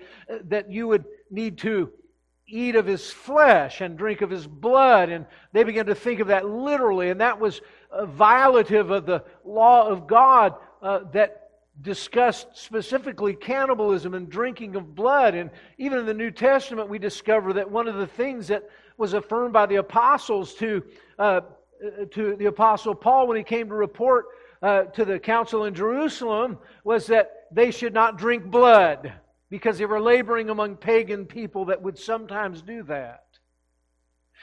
that 0.50 0.72
you 0.72 0.88
would 0.88 1.06
need 1.32 1.58
to 1.60 1.92
eat 2.48 2.76
of 2.76 2.86
his 2.86 3.10
flesh 3.10 3.82
and 3.82 3.98
drink 3.98 4.22
of 4.22 4.30
his 4.30 4.46
blood. 4.46 5.10
And 5.10 5.26
they 5.54 5.64
began 5.64 5.88
to 5.88 5.96
think 5.96 6.20
of 6.20 6.28
that 6.28 6.48
literally. 6.48 7.10
And 7.10 7.20
that 7.20 7.40
was 7.40 7.62
violative 7.92 8.92
of 8.92 9.08
the 9.08 9.24
law 9.44 9.88
of 9.88 10.06
God 10.06 10.54
uh, 10.84 11.00
that 11.14 11.41
discussed 11.82 12.48
specifically 12.54 13.34
cannibalism 13.34 14.14
and 14.14 14.30
drinking 14.30 14.76
of 14.76 14.96
blood. 14.96 15.36
And 15.36 15.50
even 15.78 16.00
in 16.00 16.06
the 16.06 16.14
New 16.14 16.32
Testament, 16.32 16.90
we 16.90 17.00
discover 17.00 17.54
that 17.54 17.70
one 17.70 17.88
of 17.88 17.96
the 17.96 18.08
things 18.08 18.48
that 18.48 18.64
was 18.98 19.14
affirmed 19.14 19.54
by 19.54 19.66
the 19.66 19.78
apostles 19.78 20.54
to 20.56 20.84
uh, 21.18 21.42
to 22.12 22.36
the 22.36 22.46
Apostle 22.46 22.94
Paul 22.94 23.28
when 23.28 23.38
he 23.38 23.44
came 23.44 23.68
to 23.68 23.76
report 23.76 24.26
uh, 24.62 24.84
to 24.84 25.04
the 25.06 25.18
council 25.18 25.66
in 25.66 25.74
Jerusalem 25.74 26.60
was 26.84 27.08
that 27.08 27.48
they 27.52 27.72
should 27.72 27.94
not 27.94 28.18
drink 28.18 28.46
blood 28.46 29.12
because 29.50 29.78
they 29.78 29.86
were 29.86 30.00
laboring 30.00 30.50
among 30.50 30.78
pagan 30.78 31.26
people 31.26 31.66
that 31.66 31.82
would 31.82 31.98
sometimes 31.98 32.62
do 32.62 32.84
that. 32.84 33.24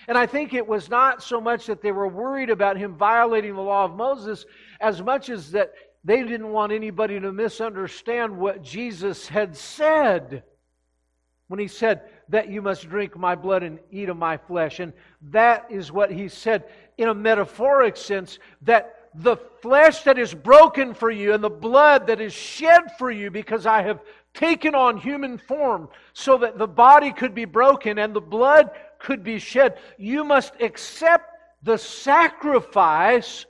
And 0.07 0.17
I 0.17 0.27
think 0.27 0.55
it 0.55 0.67
was 0.67 0.89
not 0.89 1.23
so 1.23 1.41
much 1.41 1.67
that 1.67 1.83
they 1.83 1.93
were 1.93 2.09
worried 2.09 2.51
about 2.51 2.77
him 2.77 2.95
violating 2.95 3.55
the 3.55 3.63
law 3.63 3.85
of 3.85 3.97
Moses 3.97 4.45
as 4.81 5.03
much 5.03 5.29
as 5.29 5.51
that 5.53 5.73
they 6.09 6.23
didn't 6.23 6.51
want 6.51 6.73
anybody 6.73 7.21
to 7.21 7.33
misunderstand 7.33 8.35
what 8.35 8.63
Jesus 8.63 9.29
had 9.29 9.55
said 9.55 10.43
when 11.49 11.61
he 11.61 11.69
said 11.69 12.03
that 12.31 12.49
you 12.49 12.63
must 12.63 12.89
drink 12.89 13.15
my 13.15 13.35
blood 13.35 13.63
and 13.63 13.79
eat 13.91 14.09
of 14.09 14.17
my 14.17 14.39
flesh. 14.39 14.81
And 14.81 14.95
that 15.31 15.67
is 15.71 15.93
what 15.93 16.11
he 16.11 16.29
said 16.29 16.65
in 16.97 17.09
a 17.09 17.15
metaphoric 17.15 17.97
sense 17.97 18.39
that 18.63 19.11
the 19.17 19.37
flesh 19.61 20.03
that 20.05 20.19
is 20.19 20.33
broken 20.33 20.95
for 20.95 21.11
you 21.11 21.35
and 21.35 21.45
the 21.45 21.51
blood 21.51 22.07
that 22.07 22.23
is 22.23 22.33
shed 22.33 22.97
for 22.99 23.11
you 23.11 23.31
because 23.31 23.67
I 23.67 23.83
have 23.83 24.01
taken 24.33 24.75
on 24.75 24.97
human 24.97 25.37
form 25.37 25.91
so 26.15 26.39
that 26.39 26.57
the 26.57 26.67
body 26.67 27.13
could 27.13 27.35
be 27.35 27.45
broken 27.45 27.99
and 27.99 28.15
the 28.15 28.21
blood 28.21 28.71
could 28.99 29.23
be 29.23 29.39
shed. 29.39 29.79
You 29.99 30.25
must 30.25 30.55
accept 30.61 31.35
the 31.63 31.77
sacrifice 31.77 33.45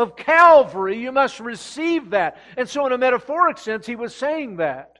of 0.00 0.16
Calvary. 0.16 0.98
You 0.98 1.12
must 1.12 1.40
receive 1.40 2.10
that. 2.10 2.38
And 2.56 2.68
so, 2.68 2.86
in 2.86 2.92
a 2.92 2.98
metaphoric 2.98 3.58
sense, 3.58 3.86
he 3.86 3.96
was 3.96 4.14
saying 4.14 4.56
that. 4.56 4.98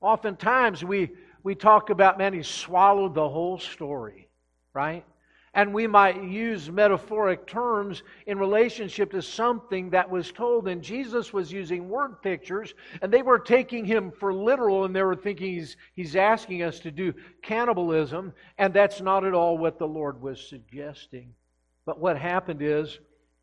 Oftentimes, 0.00 0.84
we, 0.84 1.10
we 1.42 1.54
talk 1.54 1.90
about, 1.90 2.18
man, 2.18 2.32
he 2.32 2.42
swallowed 2.42 3.14
the 3.14 3.28
whole 3.28 3.58
story, 3.58 4.28
right? 4.72 5.04
And 5.54 5.74
we 5.74 5.86
might 5.86 6.22
use 6.22 6.70
metaphoric 6.70 7.46
terms 7.46 8.02
in 8.26 8.38
relationship 8.38 9.10
to 9.10 9.22
something 9.22 9.90
that 9.90 10.08
was 10.08 10.30
told. 10.30 10.68
And 10.68 10.82
Jesus 10.82 11.32
was 11.32 11.50
using 11.50 11.88
word 11.88 12.22
pictures, 12.22 12.74
and 13.02 13.12
they 13.12 13.22
were 13.22 13.38
taking 13.38 13.84
him 13.84 14.12
for 14.12 14.32
literal, 14.32 14.84
and 14.84 14.94
they 14.94 15.02
were 15.02 15.16
thinking 15.16 15.54
he's, 15.54 15.76
he's 15.94 16.16
asking 16.16 16.62
us 16.62 16.78
to 16.80 16.90
do 16.90 17.12
cannibalism. 17.42 18.32
And 18.58 18.72
that's 18.72 19.00
not 19.00 19.24
at 19.24 19.34
all 19.34 19.58
what 19.58 19.78
the 19.78 19.88
Lord 19.88 20.20
was 20.22 20.40
suggesting. 20.40 21.34
But 21.86 21.98
what 21.98 22.18
happened 22.18 22.62
is, 22.62 22.98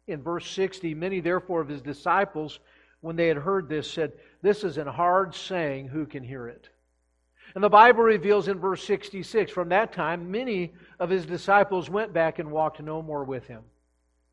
in 0.07 0.21
verse 0.21 0.49
60, 0.51 0.93
many 0.93 1.19
therefore 1.19 1.61
of 1.61 1.67
his 1.67 1.81
disciples, 1.81 2.59
when 3.01 3.15
they 3.15 3.27
had 3.27 3.37
heard 3.37 3.69
this, 3.69 3.89
said, 3.89 4.13
This 4.41 4.63
is 4.63 4.77
an 4.77 4.87
hard 4.87 5.35
saying, 5.35 5.87
who 5.87 6.05
can 6.05 6.23
hear 6.23 6.47
it? 6.47 6.69
And 7.53 7.63
the 7.63 7.69
Bible 7.69 8.03
reveals 8.03 8.47
in 8.47 8.59
verse 8.59 8.83
66 8.83 9.51
from 9.51 9.69
that 9.69 9.93
time, 9.93 10.31
many 10.31 10.73
of 10.99 11.09
his 11.09 11.25
disciples 11.25 11.89
went 11.89 12.13
back 12.13 12.39
and 12.39 12.51
walked 12.51 12.81
no 12.81 13.01
more 13.01 13.23
with 13.23 13.47
him. 13.47 13.61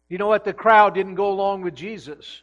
You 0.09 0.19
know 0.19 0.27
what? 0.27 0.45
The 0.45 0.53
crowd 0.53 0.95
didn't 0.95 1.15
go 1.15 1.31
along 1.31 1.63
with 1.63 1.75
Jesus. 1.75 2.43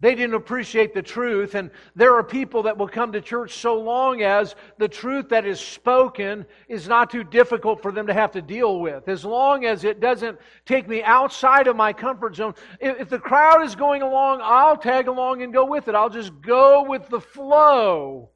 They 0.00 0.14
didn't 0.14 0.34
appreciate 0.34 0.92
the 0.92 1.02
truth, 1.02 1.54
and 1.54 1.70
there 1.94 2.14
are 2.14 2.22
people 2.22 2.62
that 2.64 2.76
will 2.76 2.88
come 2.88 3.12
to 3.12 3.20
church 3.22 3.54
so 3.54 3.80
long 3.80 4.20
as 4.20 4.54
the 4.76 4.88
truth 4.88 5.30
that 5.30 5.46
is 5.46 5.58
spoken 5.58 6.44
is 6.68 6.86
not 6.86 7.08
too 7.08 7.24
difficult 7.24 7.80
for 7.80 7.90
them 7.90 8.06
to 8.06 8.12
have 8.12 8.30
to 8.32 8.42
deal 8.42 8.80
with. 8.80 9.08
As 9.08 9.24
long 9.24 9.64
as 9.64 9.84
it 9.84 10.00
doesn't 10.00 10.38
take 10.66 10.86
me 10.86 11.02
outside 11.02 11.66
of 11.66 11.76
my 11.76 11.94
comfort 11.94 12.36
zone. 12.36 12.54
If 12.78 13.08
the 13.08 13.18
crowd 13.18 13.64
is 13.64 13.74
going 13.74 14.02
along, 14.02 14.40
I'll 14.42 14.76
tag 14.76 15.08
along 15.08 15.42
and 15.42 15.50
go 15.52 15.64
with 15.64 15.88
it. 15.88 15.94
I'll 15.94 16.10
just 16.10 16.42
go 16.42 16.82
with 16.82 17.08
the 17.08 17.20
flow. 17.20 18.30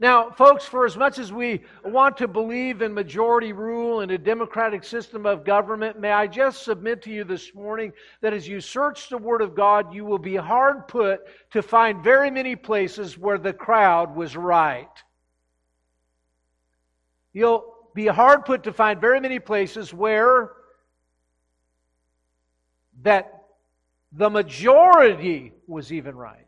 Now, 0.00 0.30
folks, 0.30 0.64
for 0.64 0.86
as 0.86 0.96
much 0.96 1.18
as 1.18 1.32
we 1.32 1.62
want 1.84 2.16
to 2.18 2.28
believe 2.28 2.82
in 2.82 2.94
majority 2.94 3.52
rule 3.52 4.00
and 4.00 4.12
a 4.12 4.18
democratic 4.18 4.84
system 4.84 5.26
of 5.26 5.44
government, 5.44 5.98
may 5.98 6.12
I 6.12 6.28
just 6.28 6.62
submit 6.62 7.02
to 7.02 7.10
you 7.10 7.24
this 7.24 7.52
morning 7.52 7.92
that 8.20 8.32
as 8.32 8.46
you 8.46 8.60
search 8.60 9.08
the 9.08 9.18
Word 9.18 9.42
of 9.42 9.56
God, 9.56 9.92
you 9.92 10.04
will 10.04 10.18
be 10.18 10.36
hard 10.36 10.86
put 10.86 11.22
to 11.50 11.62
find 11.62 12.04
very 12.04 12.30
many 12.30 12.54
places 12.54 13.18
where 13.18 13.38
the 13.38 13.52
crowd 13.52 14.14
was 14.14 14.36
right. 14.36 14.86
You'll 17.32 17.74
be 17.92 18.06
hard 18.06 18.44
put 18.44 18.62
to 18.64 18.72
find 18.72 19.00
very 19.00 19.18
many 19.18 19.40
places 19.40 19.92
where 19.92 20.52
that 23.02 23.42
the 24.12 24.30
majority 24.30 25.52
was 25.66 25.92
even 25.92 26.14
right. 26.16 26.47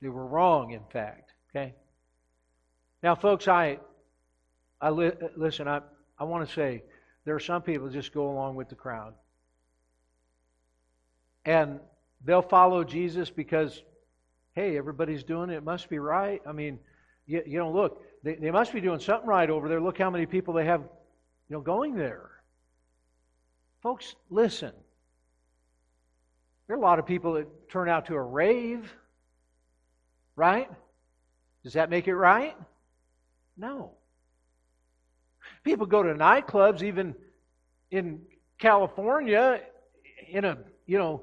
They 0.00 0.08
were 0.08 0.26
wrong, 0.26 0.72
in 0.72 0.82
fact. 0.92 1.32
Okay? 1.50 1.74
Now, 3.02 3.14
folks, 3.14 3.48
I, 3.48 3.78
I 4.80 4.90
li- 4.90 5.12
listen, 5.36 5.68
I, 5.68 5.80
I 6.18 6.24
want 6.24 6.46
to 6.46 6.54
say 6.54 6.82
there 7.24 7.34
are 7.34 7.40
some 7.40 7.62
people 7.62 7.88
just 7.88 8.12
go 8.12 8.30
along 8.30 8.56
with 8.56 8.68
the 8.68 8.74
crowd. 8.74 9.14
And 11.44 11.80
they'll 12.24 12.42
follow 12.42 12.84
Jesus 12.84 13.30
because, 13.30 13.82
hey, 14.54 14.76
everybody's 14.76 15.22
doing 15.22 15.50
it. 15.50 15.56
It 15.56 15.64
must 15.64 15.88
be 15.88 15.98
right. 15.98 16.42
I 16.46 16.52
mean, 16.52 16.78
you, 17.26 17.42
you 17.46 17.58
know, 17.58 17.70
look, 17.70 18.02
they, 18.22 18.34
they 18.34 18.50
must 18.50 18.72
be 18.72 18.80
doing 18.80 19.00
something 19.00 19.28
right 19.28 19.48
over 19.48 19.68
there. 19.68 19.80
Look 19.80 19.98
how 19.98 20.10
many 20.10 20.26
people 20.26 20.54
they 20.54 20.64
have, 20.64 20.80
you 20.80 21.56
know, 21.56 21.60
going 21.60 21.94
there. 21.94 22.30
Folks, 23.82 24.16
listen. 24.30 24.72
There 26.66 26.74
are 26.74 26.78
a 26.78 26.82
lot 26.82 26.98
of 26.98 27.06
people 27.06 27.34
that 27.34 27.70
turn 27.70 27.88
out 27.88 28.06
to 28.06 28.14
a 28.14 28.22
rave. 28.22 28.92
Right? 30.36 30.70
Does 31.64 31.72
that 31.72 31.90
make 31.90 32.06
it 32.06 32.14
right? 32.14 32.56
No. 33.56 33.92
People 35.64 35.86
go 35.86 36.02
to 36.02 36.14
nightclubs, 36.14 36.82
even 36.82 37.14
in 37.90 38.20
California, 38.58 39.60
in 40.28 40.44
a, 40.44 40.58
you 40.86 40.98
know, 40.98 41.22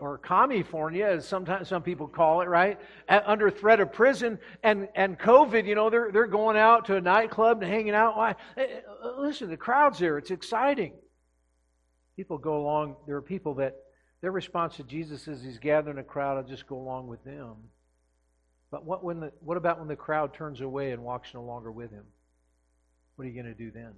or 0.00 0.18
California, 0.18 1.06
as 1.06 1.26
sometimes 1.26 1.68
some 1.68 1.82
people 1.82 2.06
call 2.06 2.40
it, 2.40 2.48
right? 2.48 2.78
Under 3.08 3.50
threat 3.50 3.80
of 3.80 3.92
prison 3.92 4.38
and, 4.62 4.88
and 4.94 5.18
COVID, 5.18 5.66
you 5.66 5.74
know, 5.74 5.90
they're, 5.90 6.12
they're 6.12 6.26
going 6.26 6.56
out 6.56 6.84
to 6.86 6.96
a 6.96 7.00
nightclub 7.00 7.62
and 7.62 7.70
hanging 7.70 7.94
out. 7.94 8.16
Why? 8.16 8.34
Eh, 8.56 8.62
eh, 8.62 8.80
listen, 9.18 9.50
the 9.50 9.56
crowd's 9.56 9.98
there. 9.98 10.18
It's 10.18 10.30
exciting. 10.30 10.92
People 12.16 12.38
go 12.38 12.58
along. 12.58 12.96
There 13.06 13.16
are 13.16 13.22
people 13.22 13.54
that 13.54 13.76
their 14.20 14.30
response 14.30 14.76
to 14.76 14.84
Jesus 14.84 15.26
is 15.26 15.42
he's 15.42 15.58
gathering 15.58 15.98
a 15.98 16.04
crowd. 16.04 16.36
I'll 16.36 16.44
just 16.44 16.66
go 16.66 16.76
along 16.76 17.08
with 17.08 17.24
them. 17.24 17.56
But 18.72 18.86
what, 18.86 19.04
when 19.04 19.20
the, 19.20 19.32
what 19.40 19.58
about 19.58 19.78
when 19.78 19.86
the 19.86 19.94
crowd 19.94 20.32
turns 20.32 20.62
away 20.62 20.92
and 20.92 21.04
walks 21.04 21.34
no 21.34 21.42
longer 21.42 21.70
with 21.70 21.90
him? 21.90 22.04
What 23.14 23.26
are 23.26 23.28
you 23.28 23.34
going 23.34 23.54
to 23.54 23.54
do 23.54 23.70
then? 23.70 23.92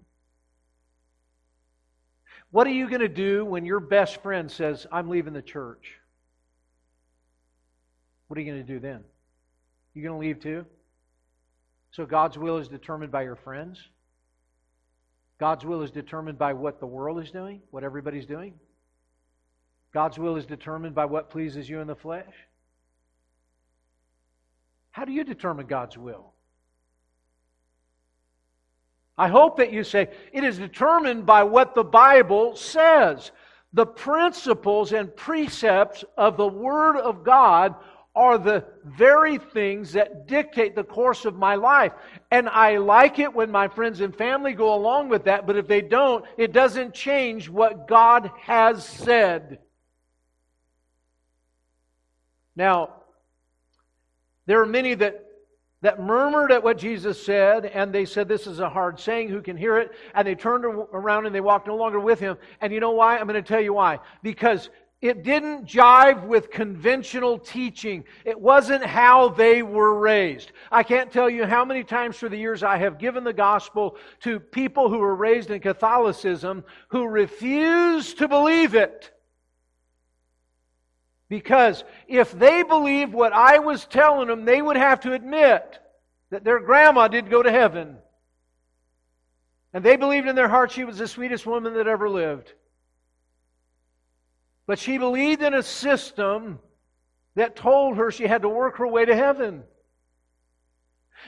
What 2.50 2.66
are 2.66 2.72
you 2.72 2.88
going 2.88 3.00
to 3.00 3.08
do 3.08 3.44
when 3.44 3.64
your 3.64 3.78
best 3.78 4.20
friend 4.20 4.50
says, 4.50 4.86
I'm 4.90 5.08
leaving 5.08 5.32
the 5.32 5.42
church? 5.42 5.92
What 8.26 8.36
are 8.36 8.40
you 8.42 8.52
going 8.52 8.66
to 8.66 8.72
do 8.72 8.80
then? 8.80 9.04
You 9.94 10.02
going 10.02 10.20
to 10.20 10.26
leave 10.26 10.40
too? 10.40 10.66
So 11.92 12.04
God's 12.04 12.36
will 12.36 12.58
is 12.58 12.66
determined 12.66 13.12
by 13.12 13.22
your 13.22 13.36
friends? 13.36 13.78
God's 15.38 15.64
will 15.64 15.82
is 15.82 15.92
determined 15.92 16.36
by 16.36 16.52
what 16.52 16.80
the 16.80 16.86
world 16.86 17.22
is 17.22 17.30
doing, 17.30 17.60
what 17.70 17.84
everybody's 17.84 18.26
doing? 18.26 18.54
God's 19.92 20.18
will 20.18 20.34
is 20.34 20.46
determined 20.46 20.96
by 20.96 21.04
what 21.04 21.30
pleases 21.30 21.68
you 21.68 21.80
in 21.80 21.86
the 21.86 21.94
flesh? 21.94 22.34
How 24.94 25.04
do 25.04 25.10
you 25.10 25.24
determine 25.24 25.66
God's 25.66 25.98
will? 25.98 26.30
I 29.18 29.26
hope 29.26 29.56
that 29.56 29.72
you 29.72 29.82
say 29.82 30.08
it 30.32 30.44
is 30.44 30.56
determined 30.56 31.26
by 31.26 31.42
what 31.42 31.74
the 31.74 31.82
Bible 31.82 32.54
says. 32.54 33.32
The 33.72 33.86
principles 33.86 34.92
and 34.92 35.14
precepts 35.16 36.04
of 36.16 36.36
the 36.36 36.46
Word 36.46 36.96
of 36.96 37.24
God 37.24 37.74
are 38.14 38.38
the 38.38 38.66
very 38.84 39.38
things 39.38 39.94
that 39.94 40.28
dictate 40.28 40.76
the 40.76 40.84
course 40.84 41.24
of 41.24 41.34
my 41.34 41.56
life. 41.56 41.90
And 42.30 42.48
I 42.48 42.76
like 42.76 43.18
it 43.18 43.34
when 43.34 43.50
my 43.50 43.66
friends 43.66 44.00
and 44.00 44.14
family 44.14 44.52
go 44.52 44.76
along 44.76 45.08
with 45.08 45.24
that, 45.24 45.44
but 45.44 45.56
if 45.56 45.66
they 45.66 45.80
don't, 45.80 46.24
it 46.38 46.52
doesn't 46.52 46.94
change 46.94 47.48
what 47.48 47.88
God 47.88 48.30
has 48.42 48.86
said. 48.86 49.58
Now, 52.54 52.90
there 54.46 54.60
are 54.60 54.66
many 54.66 54.94
that, 54.94 55.24
that 55.82 56.00
murmured 56.00 56.52
at 56.52 56.62
what 56.62 56.78
Jesus 56.78 57.24
said, 57.24 57.66
and 57.66 57.92
they 57.92 58.04
said, 58.04 58.28
This 58.28 58.46
is 58.46 58.60
a 58.60 58.68
hard 58.68 59.00
saying, 59.00 59.28
who 59.28 59.42
can 59.42 59.56
hear 59.56 59.78
it? 59.78 59.92
And 60.14 60.26
they 60.26 60.34
turned 60.34 60.64
around 60.64 61.26
and 61.26 61.34
they 61.34 61.40
walked 61.40 61.66
no 61.66 61.76
longer 61.76 62.00
with 62.00 62.20
him. 62.20 62.36
And 62.60 62.72
you 62.72 62.80
know 62.80 62.92
why? 62.92 63.18
I'm 63.18 63.26
going 63.26 63.42
to 63.42 63.48
tell 63.48 63.60
you 63.60 63.74
why. 63.74 64.00
Because 64.22 64.70
it 65.04 65.22
didn't 65.22 65.66
jive 65.66 66.24
with 66.26 66.50
conventional 66.50 67.38
teaching. 67.38 68.04
It 68.24 68.40
wasn't 68.40 68.82
how 68.82 69.28
they 69.28 69.62
were 69.62 69.98
raised. 69.98 70.52
I 70.72 70.82
can't 70.82 71.12
tell 71.12 71.28
you 71.28 71.44
how 71.44 71.62
many 71.62 71.84
times 71.84 72.16
through 72.16 72.30
the 72.30 72.38
years 72.38 72.62
I 72.62 72.78
have 72.78 72.98
given 72.98 73.22
the 73.22 73.34
gospel 73.34 73.98
to 74.20 74.40
people 74.40 74.88
who 74.88 75.00
were 75.00 75.14
raised 75.14 75.50
in 75.50 75.60
Catholicism 75.60 76.64
who 76.88 77.06
refuse 77.06 78.14
to 78.14 78.28
believe 78.28 78.74
it. 78.74 79.13
Because 81.34 81.82
if 82.06 82.30
they 82.30 82.62
believed 82.62 83.12
what 83.12 83.32
I 83.32 83.58
was 83.58 83.86
telling 83.86 84.28
them, 84.28 84.44
they 84.44 84.62
would 84.62 84.76
have 84.76 85.00
to 85.00 85.14
admit 85.14 85.80
that 86.30 86.44
their 86.44 86.60
grandma 86.60 87.08
did 87.08 87.28
go 87.28 87.42
to 87.42 87.50
heaven. 87.50 87.96
And 89.72 89.84
they 89.84 89.96
believed 89.96 90.28
in 90.28 90.36
their 90.36 90.48
heart 90.48 90.70
she 90.70 90.84
was 90.84 90.98
the 90.98 91.08
sweetest 91.08 91.44
woman 91.44 91.74
that 91.74 91.88
ever 91.88 92.08
lived. 92.08 92.52
But 94.68 94.78
she 94.78 94.96
believed 94.96 95.42
in 95.42 95.54
a 95.54 95.64
system 95.64 96.60
that 97.34 97.56
told 97.56 97.96
her 97.96 98.12
she 98.12 98.28
had 98.28 98.42
to 98.42 98.48
work 98.48 98.76
her 98.76 98.86
way 98.86 99.04
to 99.04 99.16
heaven. 99.16 99.64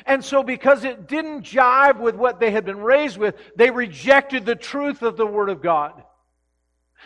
And 0.04 0.24
so, 0.24 0.44
because 0.44 0.84
it 0.84 1.08
didn't 1.08 1.42
jive 1.42 1.98
with 1.98 2.14
what 2.14 2.38
they 2.38 2.52
had 2.52 2.64
been 2.64 2.78
raised 2.78 3.18
with, 3.18 3.34
they 3.56 3.70
rejected 3.70 4.46
the 4.46 4.54
truth 4.54 5.02
of 5.02 5.16
the 5.16 5.26
Word 5.26 5.48
of 5.48 5.60
God. 5.60 6.00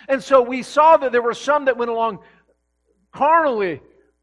And 0.06 0.22
so, 0.22 0.42
we 0.42 0.62
saw 0.62 0.98
that 0.98 1.12
there 1.12 1.22
were 1.22 1.32
some 1.32 1.64
that 1.64 1.78
went 1.78 1.90
along 1.90 2.18
carnally. 3.12 3.80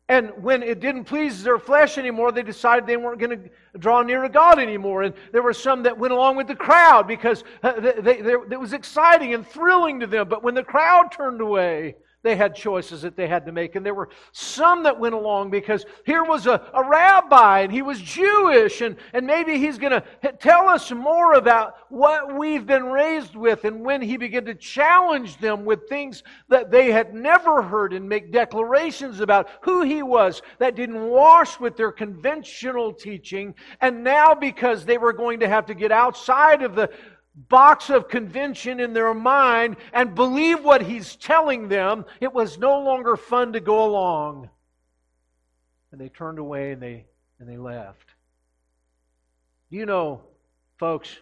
And 0.10 0.32
when 0.41 0.63
it 0.63 0.80
didn't 0.80 1.04
please 1.04 1.43
their 1.43 1.60
flesh 1.60 1.97
anymore, 1.97 2.32
they 2.32 2.43
decided 2.43 2.88
they 2.88 2.95
weren't 2.95 3.19
going 3.19 3.41
to 3.41 3.50
draw 3.78 4.02
near 4.04 4.21
to 4.21 4.30
God 4.30 4.58
anymore. 4.58 5.04
And 5.04 5.13
there 5.34 5.41
were 5.41 5.54
some 5.54 5.84
that 5.84 5.97
went 5.97 6.13
along 6.13 6.38
with 6.38 6.47
the 6.47 6.56
crowd 6.56 7.08
because 7.08 7.43
uh, 7.62 7.73
it 7.76 8.60
was 8.60 8.71
exciting 8.71 9.34
and 9.34 9.45
thrilling 9.45 10.00
to 10.00 10.08
them. 10.08 10.30
But 10.30 10.43
when 10.43 10.54
the 10.54 10.63
crowd 10.63 11.12
turned 11.12 11.41
away, 11.41 11.95
they 12.23 12.36
had 12.36 12.56
choices 12.56 13.03
that 13.03 13.15
they 13.15 13.27
had 13.27 13.45
to 13.45 13.51
make. 13.51 13.75
And 13.75 13.86
there 13.86 13.93
were 13.93 14.10
some 14.32 14.84
that 14.84 14.99
went 14.99 15.13
along 15.13 15.49
because 15.49 15.86
here 16.06 16.23
was 16.23 16.47
a, 16.47 16.62
a 16.73 16.84
rabbi 16.84 17.62
and 17.62 17.71
he 17.71 17.82
was 17.82 18.01
Jewish, 18.01 18.82
and, 18.82 18.97
and 19.13 19.25
maybe 19.25 19.58
he's 19.58 19.77
going 19.77 19.91
to 19.91 20.32
tell 20.39 20.67
us 20.67 20.91
more 20.91 21.34
about 21.34 21.75
what 21.89 22.36
we've 22.36 22.65
been 22.65 22.86
raised 22.86 23.36
with. 23.36 23.65
And 23.65 23.82
when 23.86 24.01
he 24.01 24.17
began 24.17 24.45
to 24.45 24.56
challenge 24.56 25.38
them 25.38 25.63
with 25.63 25.88
things 25.88 26.23
that 26.49 26.71
they 26.71 26.91
had 26.91 27.13
never 27.13 27.62
heard 27.62 27.93
and 27.93 28.08
make 28.10 28.32
declarations 28.32 29.19
about 29.19 29.49
who 29.62 29.84
he 29.84 30.01
was 30.01 30.41
that 30.60 30.75
didn't 30.75 31.01
wash 31.10 31.60
with 31.60 31.77
their 31.77 31.91
conventional 31.91 32.93
teaching, 32.93 33.53
and 33.82 34.03
now 34.03 34.34
because 34.34 34.86
they 34.86 34.97
were 34.97 35.13
going 35.13 35.39
to 35.39 35.47
have 35.47 35.65
to 35.67 35.73
get 35.73 35.91
outside 35.91 36.63
of 36.63 36.75
the 36.75 36.89
box 37.38 37.89
of 37.89 38.10
convention 38.10 38.80
in 38.80 38.93
their 38.93 39.13
mind 39.13 39.78
and 39.93 40.15
believe 40.15 40.63
what 40.63 40.82
he's 40.82 41.15
telling 41.15 41.67
them, 41.67 42.06
it 42.19 42.34
was 42.34 42.58
no 42.58 42.80
longer 42.80 43.15
fun 43.15 43.54
to 43.54 43.60
go 43.60 43.86
along. 43.86 44.50
And 45.91 46.02
they 46.02 46.10
turned 46.10 46.39
away 46.39 46.71
and 46.71 46.82
they, 46.82 47.06
and 47.39 47.47
they 47.47 47.58
left. 47.58 48.10
You 49.69 49.86
know, 49.86 50.21
folks, 50.78 51.15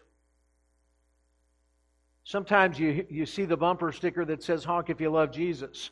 sometimes 2.23 2.79
you, 2.79 3.05
you 3.09 3.25
see 3.25 3.45
the 3.45 3.57
bumper 3.57 3.91
sticker 3.91 4.23
that 4.25 4.41
says 4.41 4.63
honk 4.63 4.89
if 4.89 5.01
you 5.01 5.09
love 5.09 5.31
Jesus, 5.31 5.89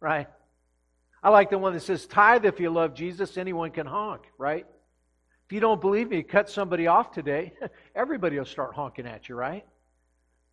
right? 0.00 0.28
I 1.22 1.30
like 1.30 1.50
the 1.50 1.58
one 1.58 1.74
that 1.74 1.80
says 1.80 2.06
tithe 2.06 2.46
if 2.46 2.58
you 2.58 2.70
love 2.70 2.94
Jesus, 2.94 3.36
anyone 3.36 3.70
can 3.70 3.86
honk, 3.86 4.22
right? 4.38 4.66
If 5.48 5.54
you 5.54 5.60
don't 5.60 5.80
believe 5.80 6.10
me, 6.10 6.22
cut 6.22 6.50
somebody 6.50 6.88
off 6.88 7.10
today. 7.10 7.54
Everybody 7.94 8.36
will 8.36 8.44
start 8.44 8.74
honking 8.74 9.06
at 9.06 9.30
you, 9.30 9.34
right? 9.34 9.64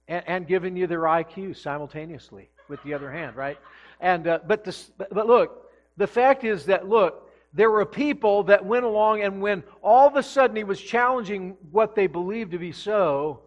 And, 0.07 0.23
and 0.25 0.47
giving 0.47 0.77
you 0.77 0.87
their 0.87 1.01
IQ 1.01 1.57
simultaneously 1.57 2.49
with 2.69 2.81
the 2.83 2.93
other 2.93 3.11
hand, 3.11 3.35
right? 3.35 3.57
And 3.99 4.25
uh, 4.25 4.39
but 4.47 4.63
this, 4.63 4.93
but 4.97 5.27
look, 5.27 5.69
the 5.97 6.07
fact 6.07 6.45
is 6.45 6.67
that 6.67 6.87
look, 6.87 7.29
there 7.53 7.69
were 7.69 7.85
people 7.85 8.43
that 8.43 8.65
went 8.65 8.85
along, 8.85 9.21
and 9.21 9.41
when 9.41 9.63
all 9.81 10.07
of 10.07 10.15
a 10.15 10.23
sudden 10.23 10.55
he 10.55 10.63
was 10.63 10.79
challenging 10.79 11.57
what 11.71 11.93
they 11.93 12.07
believed 12.07 12.51
to 12.51 12.57
be 12.57 12.71
so, 12.71 13.41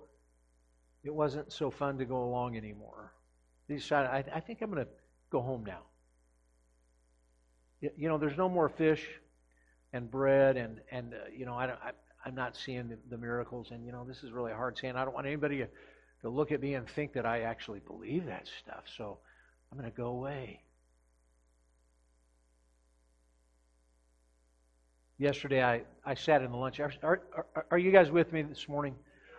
it 1.02 1.14
wasn't 1.14 1.50
so 1.50 1.70
fun 1.70 1.96
to 1.96 2.04
go 2.04 2.24
along 2.24 2.58
anymore. 2.58 3.14
They 3.68 3.76
decided, 3.76 4.11
I, 4.11 4.37
I 4.37 4.40
think 4.40 4.61
I'm 4.61 4.70
going 4.70 4.84
to 4.84 4.90
go 5.30 5.40
home 5.40 5.64
now. 5.66 5.80
You 7.80 8.08
know, 8.08 8.18
there's 8.18 8.37
no 8.37 8.50
more 8.50 8.68
fish 8.68 9.06
and 9.92 10.11
bread 10.11 10.57
and 10.57 10.81
and 10.90 11.14
uh, 11.14 11.16
you 11.35 11.46
know 11.46 11.55
I, 11.55 11.66
I 11.66 11.90
I'm 12.24 12.35
not 12.35 12.57
seeing 12.57 12.88
the, 12.88 12.98
the, 13.11 13.16
miracles 13.16 13.68
and 13.70 13.85
you 13.87 13.92
know 13.92 14.05
this 14.05 14.22
is 14.22 14.33
really 14.33 14.53
hard 14.53 14.77
saying 14.77 14.96
I 14.96 15.05
don't 15.05 15.14
want 15.14 15.27
anybody 15.27 15.59
to, 15.59 15.68
to 16.22 16.29
look 16.29 16.53
at 16.53 16.61
me 16.61 16.74
and 16.74 16.88
think 16.88 17.12
that 17.14 17.24
I 17.24 17.42
actually 17.42 17.81
believe 17.81 18.27
that 18.27 18.48
stuff 18.61 18.85
so 18.96 19.18
I'm 19.70 19.79
going 19.79 19.90
to 19.90 19.96
go 19.96 20.07
away. 20.07 20.61
Yesterday 25.18 25.62
I, 25.62 25.83
I 26.05 26.14
sat 26.14 26.42
in 26.42 26.53
the 26.53 26.57
lunch. 26.57 26.81
Are, 26.81 26.92
are, 27.03 27.20
are 27.70 27.79
you 27.79 27.90
guys 27.90 28.11
with 28.11 28.33
me 28.33 28.42
this 28.42 28.68
morning? 28.68 28.94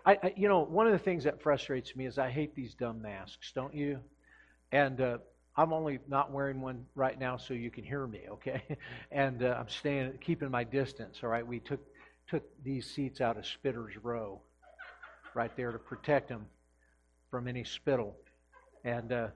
I, 0.05 0.17
I, 0.21 0.33
you 0.35 0.49
know 0.49 0.59
one 0.59 0.87
of 0.87 0.91
the 0.91 0.99
things 0.99 1.23
that 1.23 1.41
frustrates 1.41 1.95
me 1.95 2.05
is 2.05 2.17
I 2.17 2.29
hate 2.29 2.53
these 2.53 2.73
dumb 2.73 3.01
masks, 3.01 3.51
don't 3.53 3.73
you? 3.73 3.99
And 4.71 4.99
uh, 4.99 5.17
I'm 5.59 5.73
only 5.73 5.99
not 6.07 6.31
wearing 6.31 6.61
one 6.61 6.85
right 6.95 7.19
now 7.19 7.35
so 7.35 7.53
you 7.53 7.69
can 7.69 7.83
hear 7.83 8.07
me, 8.07 8.21
okay? 8.31 8.63
And 9.11 9.43
uh, 9.43 9.57
I'm 9.59 9.67
staying, 9.67 10.13
keeping 10.21 10.49
my 10.49 10.63
distance. 10.63 11.19
All 11.21 11.27
right, 11.29 11.45
we 11.45 11.59
took 11.59 11.81
took 12.29 12.43
these 12.63 12.89
seats 12.89 13.19
out 13.19 13.37
of 13.37 13.45
Spitter's 13.45 13.97
Row, 14.01 14.39
right 15.33 15.51
there 15.57 15.73
to 15.73 15.79
protect 15.79 16.29
them 16.29 16.45
from 17.29 17.47
any 17.49 17.65
spittle. 17.65 18.15
And 18.85 19.11
uh, 19.11 19.27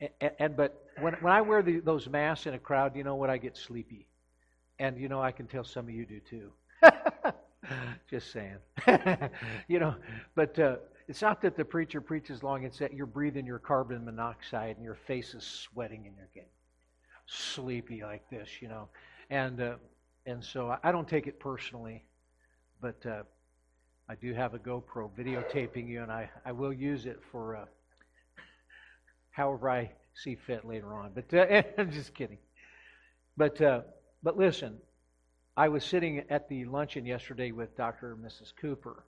and, 0.00 0.30
and 0.38 0.56
but 0.56 0.82
when 1.00 1.12
when 1.20 1.34
I 1.34 1.42
wear 1.42 1.62
the, 1.62 1.80
those 1.80 2.08
masks 2.08 2.46
in 2.46 2.54
a 2.54 2.58
crowd, 2.58 2.96
you 2.96 3.04
know 3.04 3.16
what? 3.16 3.28
I 3.28 3.36
get 3.36 3.54
sleepy, 3.54 4.08
and 4.78 4.98
you 4.98 5.10
know 5.10 5.20
I 5.20 5.32
can 5.32 5.46
tell 5.46 5.64
some 5.64 5.88
of 5.88 5.94
you 5.94 6.06
do 6.06 6.20
too. 6.20 6.52
Just 8.10 8.32
saying, 8.32 8.56
you 9.68 9.78
know. 9.78 9.94
But 10.34 10.58
uh, 10.58 10.76
it's 11.08 11.22
not 11.22 11.40
that 11.42 11.56
the 11.56 11.64
preacher 11.64 12.00
preaches 12.00 12.42
long, 12.42 12.64
it's 12.64 12.78
that 12.78 12.92
you're 12.92 13.06
breathing 13.06 13.46
your 13.46 13.58
carbon 13.58 14.04
monoxide 14.04 14.76
and 14.76 14.84
your 14.84 14.96
face 15.06 15.34
is 15.34 15.44
sweating 15.44 16.04
and 16.06 16.16
you're 16.16 16.28
getting 16.34 16.50
sleepy 17.26 18.02
like 18.02 18.28
this, 18.30 18.48
you 18.60 18.68
know. 18.68 18.88
And 19.30 19.60
uh, 19.60 19.74
and 20.26 20.42
so 20.42 20.76
I 20.82 20.90
don't 20.90 21.08
take 21.08 21.26
it 21.28 21.38
personally, 21.38 22.04
but 22.80 23.04
uh, 23.06 23.22
I 24.08 24.16
do 24.16 24.34
have 24.34 24.54
a 24.54 24.58
GoPro 24.58 25.10
videotaping 25.16 25.88
you, 25.88 26.02
and 26.02 26.10
I, 26.10 26.28
I 26.44 26.52
will 26.52 26.72
use 26.72 27.06
it 27.06 27.20
for 27.30 27.56
uh, 27.56 27.64
however 29.30 29.70
I 29.70 29.90
see 30.14 30.34
fit 30.34 30.64
later 30.64 30.94
on. 30.94 31.12
But 31.14 31.32
uh, 31.32 31.62
I'm 31.78 31.92
just 31.92 32.14
kidding. 32.14 32.38
But 33.36 33.60
uh, 33.60 33.82
but 34.22 34.36
listen, 34.36 34.78
I 35.56 35.68
was 35.68 35.84
sitting 35.84 36.24
at 36.30 36.48
the 36.48 36.64
luncheon 36.64 37.06
yesterday 37.06 37.52
with 37.52 37.76
Dr. 37.76 38.12
and 38.12 38.24
Mrs. 38.24 38.52
Cooper 38.60 39.04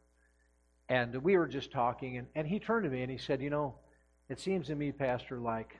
and 0.89 1.15
we 1.23 1.37
were 1.37 1.47
just 1.47 1.71
talking, 1.71 2.17
and, 2.17 2.27
and 2.35 2.47
he 2.47 2.59
turned 2.59 2.85
to 2.85 2.91
me 2.91 3.03
and 3.03 3.11
he 3.11 3.19
said, 3.19 3.43
You 3.43 3.51
know, 3.51 3.75
it 4.29 4.41
seems 4.41 4.69
to 4.69 4.75
me, 4.75 4.93
Pastor, 4.93 5.39
like 5.39 5.77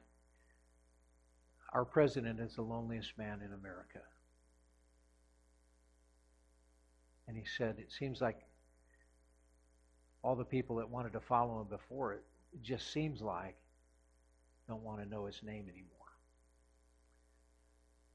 our 1.73 1.85
president 1.85 2.41
is 2.41 2.55
the 2.57 2.63
loneliest 2.63 3.17
man 3.17 3.41
in 3.45 3.53
America. 3.53 4.01
And 7.27 7.37
he 7.37 7.45
said, 7.57 7.77
It 7.79 7.91
seems 7.91 8.21
like 8.21 8.39
all 10.23 10.37
the 10.37 10.45
people 10.45 10.77
that 10.77 10.91
wanted 10.91 11.13
to 11.13 11.21
follow 11.21 11.61
him 11.61 11.69
before 11.69 12.13
it, 12.15 12.23
it 12.53 12.63
just 12.63 12.93
seems 12.93 13.23
like 13.23 13.57
don't 14.69 14.83
want 14.83 15.03
to 15.03 15.09
know 15.09 15.25
his 15.25 15.41
name 15.43 15.65
anymore. 15.69 15.89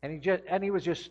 And 0.03 0.11
he 0.11 0.19
just 0.19 0.43
and 0.47 0.63
he 0.63 0.69
was 0.69 0.83
just 0.83 1.09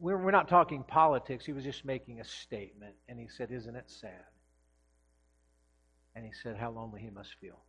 we're, 0.00 0.18
we're 0.18 0.32
not 0.32 0.48
talking 0.48 0.82
politics, 0.82 1.46
he 1.46 1.52
was 1.52 1.64
just 1.64 1.84
making 1.84 2.20
a 2.20 2.24
statement. 2.24 2.94
And 3.08 3.18
he 3.18 3.28
said, 3.28 3.50
Isn't 3.50 3.76
it 3.76 3.84
sad? 3.86 4.24
And 6.14 6.24
he 6.24 6.32
said 6.42 6.56
how 6.56 6.70
lonely 6.70 7.00
he 7.00 7.10
must 7.10 7.34
feel. 7.40 7.60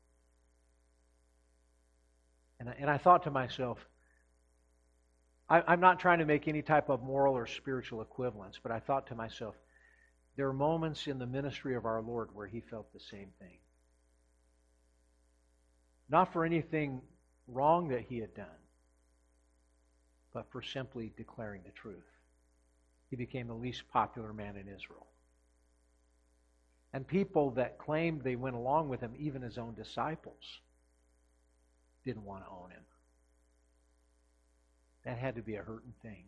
And 2.60 2.70
I, 2.70 2.76
and 2.80 2.90
I 2.90 2.98
thought 2.98 3.24
to 3.24 3.32
myself, 3.32 3.86
I, 5.50 5.62
I'm 5.68 5.80
not 5.80 6.00
trying 6.00 6.20
to 6.20 6.26
make 6.26 6.48
any 6.48 6.62
type 6.62 6.90
of 6.90 7.04
moral 7.04 7.36
or 7.36 7.48
spiritual 7.48 8.02
equivalence, 8.02 8.60
but 8.62 8.72
I 8.72 8.80
thought 8.80 9.08
to 9.08 9.16
myself, 9.16 9.56
there 10.36 10.48
are 10.48 10.54
moments 10.54 11.08
in 11.08 11.20
the 11.20 11.26
ministry 11.26 11.76
of 11.76 11.86
our 11.86 12.02
Lord 12.02 12.30
where 12.34 12.48
he 12.48 12.62
felt 12.62 12.92
the 12.94 13.00
same 13.00 13.30
thing. 13.40 13.58
Not 16.10 16.34
for 16.34 16.46
anything 16.46 17.02
wrong 17.48 17.90
that 17.90 18.02
he 18.02 18.20
had 18.20 18.34
done, 18.36 18.46
but 20.34 20.52
for 20.52 20.62
simply 20.62 21.14
declaring 21.16 21.62
the 21.66 21.72
truth. 21.72 22.06
He 23.10 23.16
became 23.16 23.48
the 23.48 23.54
least 23.54 23.84
popular 23.92 24.34
man 24.34 24.58
in 24.58 24.68
Israel. 24.68 25.08
And 26.96 27.06
people 27.06 27.52
that 27.52 27.78
claimed 27.78 28.22
they 28.24 28.38
went 28.38 28.56
along 28.56 28.88
with 28.88 29.02
him, 29.02 29.12
even 29.20 29.42
his 29.42 29.58
own 29.58 29.74
disciples, 29.74 30.62
didn't 32.06 32.24
want 32.24 32.46
to 32.46 32.50
own 32.50 32.72
him. 32.72 32.84
That 35.04 35.18
had 35.18 35.36
to 35.36 35.42
be 35.42 35.56
a 35.56 35.62
hurting 35.62 35.92
thing. 36.02 36.24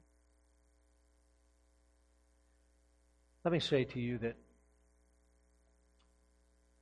Let 3.46 3.54
me 3.54 3.62
say 3.62 3.86
to 3.86 4.00
you 4.02 4.18
that 4.18 4.36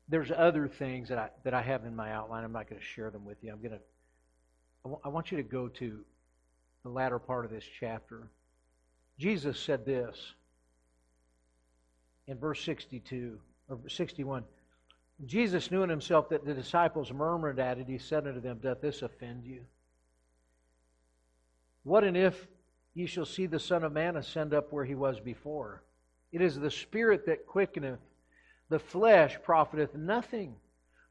there's 0.10 0.32
other 0.36 0.68
things 0.68 1.10
that 1.10 1.20
I, 1.20 1.30
that 1.44 1.54
I 1.54 1.62
have 1.62 1.86
in 1.86 1.96
my 1.96 2.12
outline. 2.12 2.44
I'm 2.44 2.54
not 2.54 2.68
going 2.68 2.82
to 2.82 2.88
share 2.88 3.12
them 3.12 3.24
with 3.24 3.38
you. 3.44 3.52
I'm 3.52 3.60
going 3.60 3.74
to. 3.74 3.82
I, 4.84 4.90
w- 4.90 5.02
I 5.06 5.10
want 5.10 5.30
you 5.30 5.38
to 5.38 5.44
go 5.44 5.68
to 5.68 6.00
the 6.82 6.90
latter 6.90 7.20
part 7.20 7.46
of 7.46 7.52
this 7.52 7.66
chapter. 7.80 8.32
Jesus 9.20 9.60
said 9.60 9.86
this 9.86 10.34
in 12.26 12.40
verse 12.40 12.64
62 12.64 13.38
or 13.70 13.80
61. 13.88 14.44
Jesus 15.26 15.72
knew 15.72 15.84
in 15.84 15.90
himself 15.90 16.30
that 16.30 16.46
the 16.46 16.54
disciples 16.54 17.12
murmured 17.12 17.60
at 17.60 17.78
it. 17.78 17.88
He 17.88 17.98
said 17.98 18.28
unto 18.28 18.42
them, 18.42 18.60
Doth 18.62 18.82
this 18.82 19.02
offend 19.02 19.46
you? 19.46 19.62
What 21.84 22.04
and 22.04 22.18
if 22.18 22.48
ye 22.94 23.06
shall 23.06 23.26
see 23.26 23.46
the 23.46 23.60
Son 23.60 23.84
of 23.84 23.94
Man 23.94 24.18
ascend 24.18 24.54
up 24.54 24.74
where 24.74 24.86
he 24.86 24.96
was 24.96 25.20
before? 25.20 25.84
It 26.32 26.42
is 26.42 26.60
the 26.60 26.72
Spirit 26.72 27.26
that 27.28 27.48
quickeneth, 27.48 28.00
the 28.70 28.80
flesh 28.80 29.38
profiteth 29.44 29.96
nothing. 29.96 30.56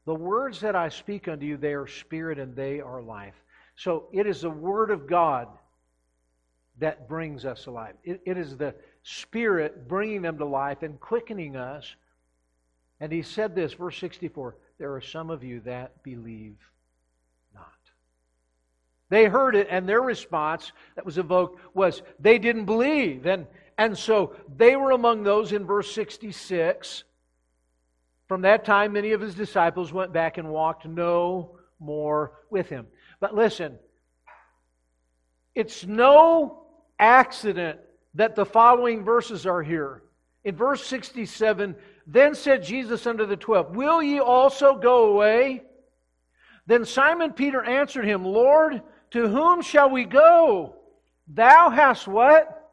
The 0.05 0.13
words 0.13 0.59
that 0.59 0.75
I 0.75 0.89
speak 0.89 1.27
unto 1.27 1.45
you, 1.45 1.57
they 1.57 1.73
are 1.73 1.87
spirit 1.87 2.37
and 2.37 2.55
they 2.55 2.79
are 2.79 3.01
life. 3.01 3.33
So 3.75 4.07
it 4.13 4.27
is 4.27 4.41
the 4.41 4.49
Word 4.49 4.91
of 4.91 5.07
God 5.07 5.47
that 6.77 7.07
brings 7.07 7.45
us 7.45 7.65
alive. 7.65 7.95
It, 8.03 8.21
it 8.25 8.37
is 8.37 8.55
the 8.55 8.75
Spirit 9.03 9.87
bringing 9.87 10.21
them 10.21 10.37
to 10.37 10.45
life 10.45 10.83
and 10.83 10.99
quickening 10.99 11.55
us. 11.55 11.95
And 12.99 13.11
he 13.11 13.21
said 13.21 13.55
this, 13.55 13.73
verse 13.73 13.97
64 13.99 14.55
there 14.77 14.93
are 14.93 15.01
some 15.01 15.29
of 15.29 15.43
you 15.43 15.61
that 15.61 16.03
believe 16.03 16.57
not. 17.53 17.63
They 19.09 19.25
heard 19.25 19.55
it, 19.55 19.67
and 19.69 19.87
their 19.87 20.01
response 20.01 20.71
that 20.95 21.05
was 21.05 21.17
evoked 21.17 21.61
was 21.73 22.01
they 22.19 22.39
didn't 22.39 22.65
believe. 22.65 23.25
And, 23.25 23.47
and 23.77 23.97
so 23.97 24.35
they 24.57 24.75
were 24.75 24.91
among 24.91 25.23
those 25.23 25.53
in 25.53 25.65
verse 25.65 25.91
66. 25.93 27.05
From 28.27 28.41
that 28.41 28.65
time, 28.65 28.93
many 28.93 29.11
of 29.11 29.21
his 29.21 29.35
disciples 29.35 29.93
went 29.93 30.11
back 30.11 30.37
and 30.37 30.49
walked 30.49 30.85
no 30.85 31.57
more 31.79 32.33
with 32.49 32.67
him. 32.67 32.87
But 33.19 33.35
listen, 33.35 33.77
it's 35.53 35.85
no 35.85 36.63
accident 36.99 37.79
that 38.15 38.35
the 38.35 38.45
following 38.45 39.03
verses 39.03 39.45
are 39.45 39.61
here. 39.61 40.01
In 40.43 40.55
verse 40.55 40.85
67, 40.85 41.75
then 42.07 42.35
said 42.35 42.63
Jesus 42.63 43.05
unto 43.07 43.25
the 43.25 43.35
twelve, 43.35 43.75
Will 43.75 44.01
ye 44.01 44.19
also 44.19 44.75
go 44.75 45.05
away? 45.11 45.63
Then 46.67 46.85
Simon 46.85 47.33
Peter 47.33 47.63
answered 47.63 48.05
him, 48.05 48.25
Lord, 48.25 48.81
to 49.11 49.27
whom 49.27 49.61
shall 49.61 49.89
we 49.89 50.03
go? 50.03 50.75
Thou 51.27 51.69
hast 51.69 52.07
what? 52.07 52.69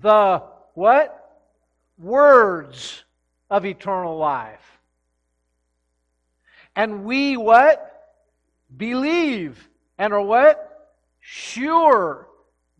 The 0.00 0.42
what? 0.74 1.16
Words 1.98 3.04
of 3.50 3.66
eternal 3.66 4.16
life. 4.16 4.80
And 6.76 7.04
we 7.04 7.36
what? 7.36 7.86
Believe 8.74 9.68
and 9.98 10.12
are 10.12 10.22
what? 10.22 10.66
Sure 11.20 12.28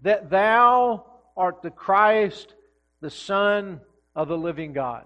that 0.03 0.31
thou 0.31 1.05
art 1.37 1.63
the 1.63 1.71
Christ, 1.71 2.55
the 3.01 3.11
Son 3.11 3.81
of 4.15 4.29
the 4.29 4.39
living 4.39 4.73
God. 4.73 5.05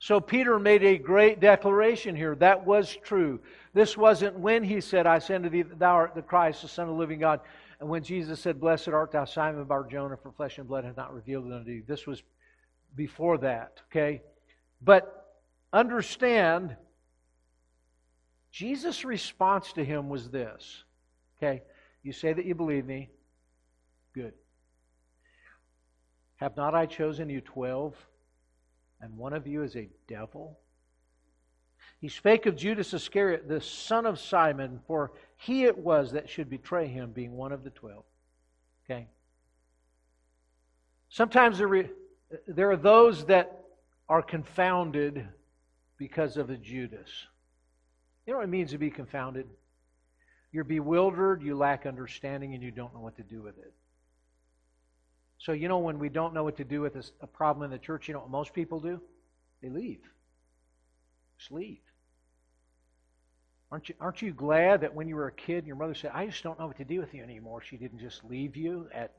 So 0.00 0.20
Peter 0.20 0.58
made 0.58 0.84
a 0.84 0.96
great 0.96 1.40
declaration 1.40 2.14
here. 2.14 2.36
That 2.36 2.64
was 2.64 2.96
true. 3.02 3.40
This 3.74 3.96
wasn't 3.96 4.38
when 4.38 4.62
he 4.62 4.80
said, 4.80 5.06
I 5.06 5.18
send 5.18 5.44
to 5.44 5.50
thee, 5.50 5.62
thou 5.62 5.94
art 5.94 6.14
the 6.14 6.22
Christ, 6.22 6.62
the 6.62 6.68
Son 6.68 6.84
of 6.84 6.94
the 6.94 6.98
living 6.98 7.18
God. 7.18 7.40
And 7.80 7.88
when 7.88 8.02
Jesus 8.02 8.40
said, 8.40 8.60
Blessed 8.60 8.88
art 8.88 9.12
thou, 9.12 9.24
Simon 9.24 9.64
Bar 9.64 9.86
Jonah, 9.90 10.16
for 10.16 10.32
flesh 10.32 10.58
and 10.58 10.68
blood 10.68 10.84
hath 10.84 10.96
not 10.96 11.14
revealed 11.14 11.46
it 11.46 11.52
unto 11.52 11.64
thee. 11.64 11.82
This 11.86 12.06
was 12.06 12.22
before 12.96 13.38
that, 13.38 13.80
okay? 13.90 14.22
But 14.80 15.26
understand, 15.72 16.76
Jesus' 18.50 19.04
response 19.04 19.72
to 19.74 19.84
him 19.84 20.08
was 20.08 20.30
this, 20.30 20.84
okay? 21.38 21.62
You 22.02 22.12
say 22.12 22.32
that 22.32 22.46
you 22.46 22.54
believe 22.54 22.86
me. 22.86 23.10
Good. 24.14 24.32
Have 26.36 26.56
not 26.56 26.74
I 26.74 26.86
chosen 26.86 27.28
you 27.28 27.40
twelve? 27.40 27.94
And 29.00 29.16
one 29.16 29.32
of 29.32 29.46
you 29.46 29.62
is 29.62 29.76
a 29.76 29.88
devil? 30.06 30.58
He 32.00 32.08
spake 32.08 32.46
of 32.46 32.56
Judas 32.56 32.94
Iscariot, 32.94 33.48
the 33.48 33.60
son 33.60 34.06
of 34.06 34.20
Simon, 34.20 34.80
for 34.86 35.12
he 35.36 35.64
it 35.64 35.76
was 35.76 36.12
that 36.12 36.28
should 36.28 36.48
betray 36.48 36.86
him, 36.86 37.10
being 37.12 37.32
one 37.32 37.52
of 37.52 37.64
the 37.64 37.70
twelve. 37.70 38.04
Okay? 38.84 39.08
Sometimes 41.08 41.58
there, 41.58 41.90
there 42.46 42.70
are 42.70 42.76
those 42.76 43.24
that 43.26 43.64
are 44.08 44.22
confounded 44.22 45.26
because 45.96 46.36
of 46.36 46.50
a 46.50 46.56
Judas. 46.56 47.08
You 48.26 48.32
know 48.32 48.38
what 48.38 48.44
it 48.44 48.50
means 48.50 48.70
to 48.70 48.78
be 48.78 48.90
confounded? 48.90 49.48
You're 50.52 50.64
bewildered, 50.64 51.42
you 51.42 51.56
lack 51.56 51.84
understanding, 51.84 52.54
and 52.54 52.62
you 52.62 52.70
don't 52.70 52.94
know 52.94 53.00
what 53.00 53.16
to 53.16 53.22
do 53.22 53.42
with 53.42 53.58
it. 53.58 53.72
So, 55.38 55.52
you 55.52 55.68
know, 55.68 55.78
when 55.78 55.98
we 55.98 56.08
don't 56.08 56.34
know 56.34 56.44
what 56.44 56.56
to 56.56 56.64
do 56.64 56.80
with 56.80 56.96
a 57.20 57.26
problem 57.26 57.64
in 57.64 57.70
the 57.70 57.78
church, 57.78 58.08
you 58.08 58.14
know 58.14 58.20
what 58.20 58.30
most 58.30 58.52
people 58.52 58.80
do? 58.80 59.00
They 59.62 59.68
leave. 59.68 60.00
Just 61.38 61.52
leave. 61.52 61.78
Aren't 63.70 63.88
you, 63.88 63.94
aren't 64.00 64.22
you 64.22 64.32
glad 64.32 64.80
that 64.80 64.94
when 64.94 65.08
you 65.08 65.16
were 65.16 65.26
a 65.26 65.32
kid, 65.32 65.66
your 65.66 65.76
mother 65.76 65.94
said, 65.94 66.10
I 66.14 66.26
just 66.26 66.42
don't 66.42 66.58
know 66.58 66.66
what 66.66 66.78
to 66.78 66.84
do 66.84 67.00
with 67.00 67.14
you 67.14 67.22
anymore? 67.22 67.62
She 67.62 67.76
didn't 67.76 68.00
just 68.00 68.24
leave 68.24 68.56
you 68.56 68.88
at 68.92 69.12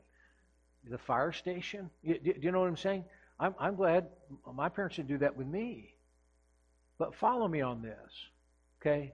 the 0.90 0.98
fire 0.98 1.32
station? 1.32 1.90
You, 2.02 2.20
do 2.20 2.34
you 2.42 2.52
know 2.52 2.60
what 2.60 2.68
I'm 2.68 2.78
saying? 2.78 3.06
I'm, 3.40 3.54
I'm 3.60 3.76
glad 3.76 4.08
my 4.52 4.68
parents 4.68 4.98
didn't 4.98 5.10
do 5.10 5.18
that 5.20 5.38
with 5.38 5.48
me. 5.48 5.94
But 6.98 7.16
follow 7.16 7.48
me 7.48 7.62
on 7.62 7.82
this, 7.82 8.12
okay? 8.82 9.14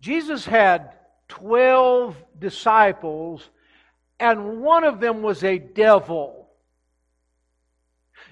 Jesus 0.00 0.46
had 0.46 0.94
12 1.28 2.16
disciples 2.38 3.50
and 4.18 4.60
one 4.60 4.84
of 4.84 5.00
them 5.00 5.22
was 5.22 5.44
a 5.44 5.58
devil. 5.58 6.48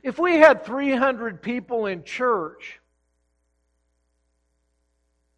If 0.03 0.19
we 0.19 0.37
had 0.37 0.65
300 0.65 1.43
people 1.43 1.87
in 1.87 2.05
church, 2.05 2.81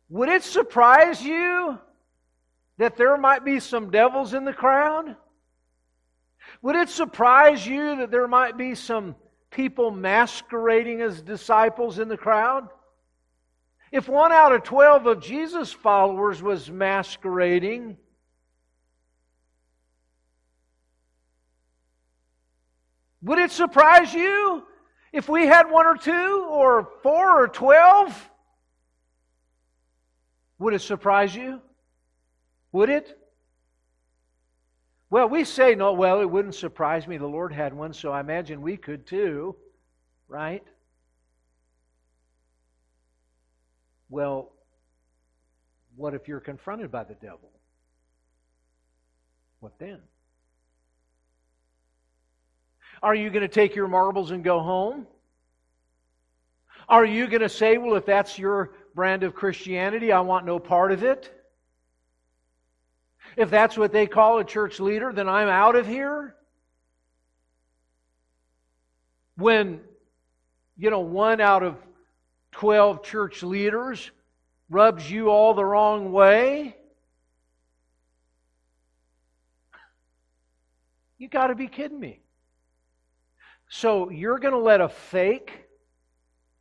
would 0.08 0.28
it 0.28 0.42
surprise 0.42 1.22
you 1.22 1.78
that 2.78 2.96
there 2.96 3.16
might 3.16 3.44
be 3.44 3.60
some 3.60 3.90
devils 3.90 4.34
in 4.34 4.44
the 4.44 4.52
crowd? 4.52 5.16
Would 6.62 6.76
it 6.76 6.88
surprise 6.88 7.66
you 7.66 7.96
that 7.96 8.10
there 8.10 8.28
might 8.28 8.56
be 8.56 8.74
some 8.74 9.16
people 9.50 9.90
masquerading 9.90 11.00
as 11.00 11.22
disciples 11.22 11.98
in 11.98 12.08
the 12.08 12.16
crowd? 12.16 12.68
If 13.90 14.08
one 14.08 14.32
out 14.32 14.52
of 14.52 14.62
12 14.62 15.06
of 15.06 15.22
Jesus' 15.22 15.72
followers 15.72 16.42
was 16.42 16.70
masquerading, 16.70 17.96
Would 23.26 23.40
it 23.40 23.50
surprise 23.50 24.14
you 24.14 24.64
if 25.12 25.28
we 25.28 25.46
had 25.46 25.68
one 25.68 25.84
or 25.84 25.96
two 25.96 26.46
or 26.48 26.88
four 27.02 27.42
or 27.42 27.48
twelve? 27.48 28.30
Would 30.60 30.74
it 30.74 30.80
surprise 30.80 31.34
you? 31.34 31.60
Would 32.70 32.88
it? 32.88 33.18
Well, 35.10 35.28
we 35.28 35.42
say, 35.42 35.74
no, 35.74 35.92
well, 35.92 36.20
it 36.20 36.30
wouldn't 36.30 36.54
surprise 36.54 37.08
me. 37.08 37.16
The 37.16 37.26
Lord 37.26 37.52
had 37.52 37.74
one, 37.74 37.92
so 37.92 38.12
I 38.12 38.20
imagine 38.20 38.62
we 38.62 38.76
could 38.76 39.08
too, 39.08 39.56
right? 40.28 40.62
Well, 44.08 44.52
what 45.96 46.14
if 46.14 46.28
you're 46.28 46.38
confronted 46.38 46.92
by 46.92 47.02
the 47.02 47.14
devil? 47.14 47.50
What 49.58 49.80
then? 49.80 49.98
Are 53.02 53.14
you 53.14 53.30
going 53.30 53.42
to 53.42 53.48
take 53.48 53.74
your 53.74 53.88
marbles 53.88 54.30
and 54.30 54.42
go 54.42 54.60
home? 54.60 55.06
Are 56.88 57.04
you 57.04 57.26
going 57.26 57.42
to 57.42 57.48
say, 57.48 57.78
well, 57.78 57.96
if 57.96 58.06
that's 58.06 58.38
your 58.38 58.72
brand 58.94 59.22
of 59.22 59.34
Christianity, 59.34 60.12
I 60.12 60.20
want 60.20 60.46
no 60.46 60.58
part 60.58 60.92
of 60.92 61.02
it? 61.02 61.32
If 63.36 63.50
that's 63.50 63.76
what 63.76 63.92
they 63.92 64.06
call 64.06 64.38
a 64.38 64.44
church 64.44 64.80
leader, 64.80 65.12
then 65.12 65.28
I'm 65.28 65.48
out 65.48 65.76
of 65.76 65.86
here? 65.86 66.34
When, 69.36 69.80
you 70.78 70.90
know, 70.90 71.00
one 71.00 71.40
out 71.40 71.62
of 71.62 71.76
12 72.52 73.02
church 73.02 73.42
leaders 73.42 74.10
rubs 74.70 75.10
you 75.10 75.28
all 75.28 75.52
the 75.52 75.64
wrong 75.64 76.12
way? 76.12 76.76
You 81.18 81.28
got 81.28 81.48
to 81.48 81.54
be 81.54 81.66
kidding 81.66 81.98
me. 81.98 82.20
So 83.78 84.08
you're 84.08 84.38
going 84.38 84.54
to 84.54 84.58
let 84.58 84.80
a 84.80 84.88
fake 84.88 85.66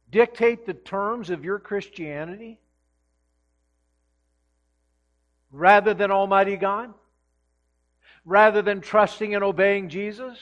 dictate 0.10 0.66
the 0.66 0.74
terms 0.74 1.30
of 1.30 1.46
your 1.46 1.60
Christianity 1.60 2.60
rather 5.50 5.94
than 5.94 6.12
Almighty 6.12 6.58
God? 6.58 6.94
Rather 8.26 8.62
than 8.62 8.82
trusting 8.82 9.34
and 9.34 9.46
obeying 9.46 9.88
Jesus? 9.88 10.38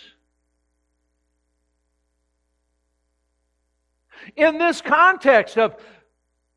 In 4.36 4.58
this 4.58 4.82
context 4.82 5.60
of 5.60 5.76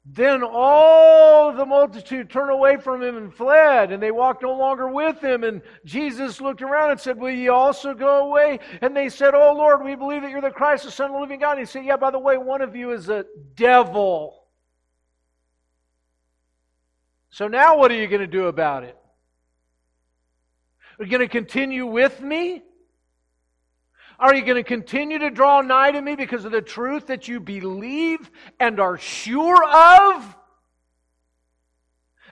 then 0.08 0.44
all 0.44 1.52
the 1.52 1.66
multitude 1.66 2.30
turned 2.30 2.52
away 2.52 2.76
from 2.76 3.02
him 3.02 3.16
and 3.16 3.34
fled, 3.34 3.90
and 3.90 4.00
they 4.00 4.12
walked 4.12 4.42
no 4.42 4.56
longer 4.56 4.88
with 4.88 5.22
him. 5.22 5.42
And 5.42 5.60
Jesus 5.84 6.40
looked 6.40 6.62
around 6.62 6.92
and 6.92 7.00
said, 7.00 7.18
Will 7.18 7.30
ye 7.30 7.48
also 7.48 7.92
go 7.92 8.28
away? 8.28 8.60
And 8.80 8.96
they 8.96 9.08
said, 9.08 9.34
Oh 9.34 9.52
Lord, 9.52 9.82
we 9.84 9.96
believe 9.96 10.22
that 10.22 10.30
you're 10.30 10.40
the 10.40 10.50
Christ, 10.50 10.84
the 10.84 10.92
Son 10.92 11.06
of 11.06 11.14
the 11.14 11.20
living 11.20 11.40
God. 11.40 11.52
And 11.52 11.60
he 11.60 11.66
said, 11.66 11.84
Yeah, 11.84 11.96
by 11.96 12.12
the 12.12 12.20
way, 12.20 12.38
one 12.38 12.62
of 12.62 12.76
you 12.76 12.92
is 12.92 13.08
a 13.08 13.24
devil. 13.56 14.44
So 17.30 17.48
now 17.48 17.76
what 17.76 17.90
are 17.90 17.96
you 17.96 18.06
going 18.06 18.20
to 18.20 18.28
do 18.28 18.46
about 18.46 18.84
it? 18.84 18.96
Are 20.98 21.04
you 21.04 21.10
going 21.10 21.20
to 21.20 21.28
continue 21.28 21.84
with 21.84 22.20
me? 22.20 22.62
Are 24.18 24.34
you 24.34 24.42
going 24.42 24.56
to 24.56 24.62
continue 24.62 25.18
to 25.18 25.30
draw 25.30 25.60
nigh 25.60 25.90
to 25.90 26.00
me 26.00 26.16
because 26.16 26.44
of 26.44 26.52
the 26.52 26.62
truth 26.62 27.08
that 27.08 27.28
you 27.28 27.38
believe 27.38 28.30
and 28.58 28.80
are 28.80 28.96
sure 28.96 29.62
of? 29.62 30.36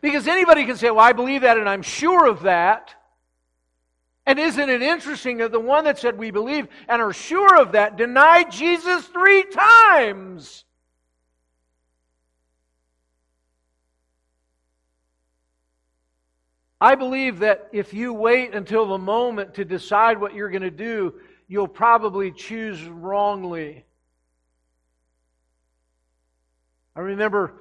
Because 0.01 0.27
anybody 0.27 0.65
can 0.65 0.77
say, 0.77 0.91
Well, 0.91 1.05
I 1.05 1.13
believe 1.13 1.43
that 1.43 1.59
and 1.59 1.69
I'm 1.69 1.83
sure 1.83 2.27
of 2.27 2.43
that. 2.43 2.95
And 4.27 4.39
isn't 4.39 4.71
it 4.71 4.81
interesting 4.81 5.39
that 5.39 5.53
the 5.53 5.61
one 5.61 5.85
that 5.85 5.99
said 5.99 6.17
we 6.17 6.31
believe 6.31 6.69
and 6.89 7.03
are 7.03 7.13
sure 7.13 7.61
of 7.61 7.73
that 7.73 7.97
denied 7.97 8.51
Jesus 8.51 9.05
three 9.07 9.45
times? 9.45 10.65
I 16.81 16.95
believe 16.95 17.39
that 17.39 17.69
if 17.73 17.95
you 17.95 18.13
wait 18.13 18.55
until 18.55 18.87
the 18.87 18.99
moment 18.99 19.55
to 19.55 19.65
decide 19.65 20.21
what 20.21 20.35
you're 20.35 20.51
going 20.51 20.63
to 20.63 20.71
do, 20.71 21.15
you'll 21.49 21.69
probably 21.69 22.31
choose 22.31 22.83
wrongly. 22.85 23.85
I 26.97 27.01
remember 27.01 27.55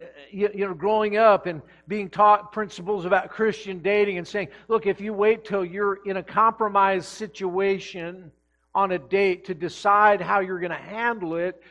uh, 0.00 0.06
you, 0.30 0.66
know, 0.66 0.74
growing 0.74 1.16
up 1.16 1.46
and 1.46 1.62
being 1.86 2.08
taught 2.08 2.52
principles 2.52 3.04
about 3.04 3.30
Christian 3.30 3.80
dating 3.80 4.18
and 4.18 4.26
saying, 4.26 4.48
look, 4.68 4.86
if 4.86 5.00
you 5.00 5.12
wait 5.12 5.44
till 5.44 5.64
you're 5.64 5.98
in 6.06 6.16
a 6.16 6.22
compromised 6.22 7.06
situation 7.06 8.30
on 8.74 8.92
a 8.92 8.98
date 8.98 9.44
to 9.46 9.54
decide 9.54 10.20
how 10.20 10.40
you're 10.40 10.60
going 10.60 10.70
to 10.70 10.76
handle 10.76 11.36
it, 11.36 11.62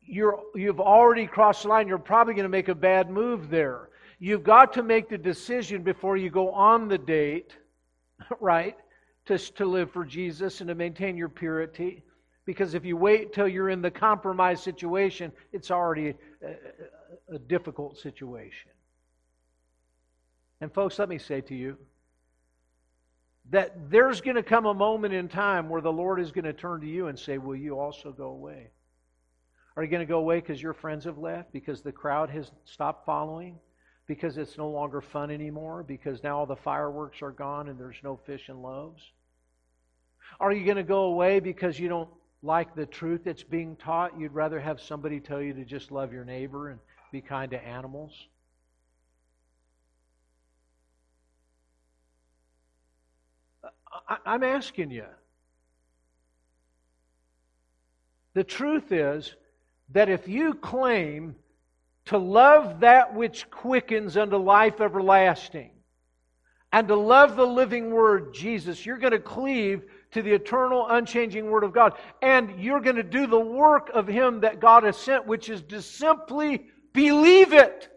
you're, 0.00 0.40
you've 0.54 0.80
already 0.80 1.26
crossed 1.26 1.62
the 1.62 1.68
line. 1.68 1.88
You're 1.88 1.98
probably 1.98 2.34
going 2.34 2.44
to 2.44 2.48
make 2.50 2.68
a 2.68 2.74
bad 2.74 3.10
move 3.10 3.50
there. 3.50 3.88
You've 4.18 4.44
got 4.44 4.72
to 4.74 4.82
make 4.82 5.08
the 5.08 5.18
decision 5.18 5.82
before 5.82 6.16
you 6.16 6.30
go 6.30 6.50
on 6.52 6.88
the 6.88 6.98
date, 6.98 7.56
right? 8.40 8.76
To, 9.26 9.38
to 9.38 9.64
live 9.66 9.90
for 9.92 10.04
Jesus 10.04 10.60
and 10.60 10.68
to 10.68 10.74
maintain 10.74 11.16
your 11.16 11.28
purity. 11.28 12.02
Because 12.44 12.74
if 12.74 12.84
you 12.84 12.96
wait 12.96 13.32
till 13.32 13.46
you're 13.46 13.68
in 13.68 13.80
the 13.80 13.90
compromised 13.90 14.64
situation, 14.64 15.32
it's 15.52 15.70
already 15.70 16.14
a 17.32 17.38
difficult 17.38 17.98
situation. 17.98 18.70
And, 20.60 20.72
folks, 20.72 20.98
let 20.98 21.08
me 21.08 21.18
say 21.18 21.40
to 21.42 21.54
you 21.54 21.76
that 23.50 23.90
there's 23.90 24.20
going 24.20 24.36
to 24.36 24.42
come 24.42 24.66
a 24.66 24.74
moment 24.74 25.14
in 25.14 25.28
time 25.28 25.68
where 25.68 25.80
the 25.80 25.92
Lord 25.92 26.20
is 26.20 26.32
going 26.32 26.44
to 26.44 26.52
turn 26.52 26.80
to 26.80 26.86
you 26.86 27.08
and 27.08 27.18
say, 27.18 27.38
Will 27.38 27.56
you 27.56 27.78
also 27.78 28.12
go 28.12 28.28
away? 28.28 28.70
Are 29.76 29.82
you 29.82 29.90
going 29.90 30.00
to 30.00 30.06
go 30.06 30.18
away 30.18 30.40
because 30.40 30.62
your 30.62 30.74
friends 30.74 31.04
have 31.04 31.18
left? 31.18 31.52
Because 31.52 31.82
the 31.82 31.92
crowd 31.92 32.30
has 32.30 32.50
stopped 32.64 33.06
following? 33.06 33.58
Because 34.06 34.36
it's 34.36 34.58
no 34.58 34.68
longer 34.68 35.00
fun 35.00 35.30
anymore? 35.30 35.82
Because 35.82 36.22
now 36.22 36.38
all 36.38 36.46
the 36.46 36.56
fireworks 36.56 37.22
are 37.22 37.30
gone 37.30 37.68
and 37.68 37.78
there's 37.78 38.00
no 38.02 38.18
fish 38.26 38.48
and 38.48 38.60
loaves? 38.60 39.02
Are 40.40 40.52
you 40.52 40.64
going 40.64 40.76
to 40.76 40.82
go 40.82 41.04
away 41.04 41.40
because 41.40 41.78
you 41.78 41.88
don't 41.88 42.08
like 42.42 42.74
the 42.74 42.86
truth 42.86 43.22
that's 43.24 43.44
being 43.44 43.76
taught? 43.76 44.18
You'd 44.18 44.32
rather 44.32 44.58
have 44.58 44.80
somebody 44.80 45.20
tell 45.20 45.40
you 45.40 45.52
to 45.54 45.64
just 45.64 45.92
love 45.92 46.12
your 46.12 46.24
neighbor 46.24 46.70
and 46.70 46.80
be 47.12 47.20
kind 47.20 47.50
to 47.52 47.64
animals? 47.64 48.12
I, 54.08 54.34
am 54.34 54.42
asking 54.42 54.90
you. 54.90 55.04
The 58.34 58.44
truth 58.44 58.92
is 58.92 59.34
that 59.90 60.08
if 60.08 60.26
you 60.26 60.54
claim 60.54 61.36
to 62.06 62.18
love 62.18 62.80
that 62.80 63.14
which 63.14 63.50
quickens 63.50 64.16
unto 64.16 64.36
life 64.36 64.80
everlasting, 64.80 65.70
and 66.72 66.88
to 66.88 66.96
love 66.96 67.36
the 67.36 67.46
living 67.46 67.90
Word, 67.90 68.32
Jesus, 68.34 68.84
you're 68.84 68.98
going 68.98 69.12
to 69.12 69.18
cleave 69.18 69.82
to 70.12 70.22
the 70.22 70.32
eternal, 70.32 70.86
unchanging 70.88 71.50
Word 71.50 71.64
of 71.64 71.72
God. 71.72 71.94
And 72.22 72.60
you're 72.60 72.80
going 72.80 72.96
to 72.96 73.02
do 73.02 73.26
the 73.26 73.38
work 73.38 73.90
of 73.92 74.06
Him 74.06 74.40
that 74.40 74.60
God 74.60 74.84
has 74.84 74.96
sent, 74.96 75.26
which 75.26 75.48
is 75.48 75.62
to 75.62 75.82
simply 75.82 76.66
Believe 76.92 77.52
it. 77.52 77.88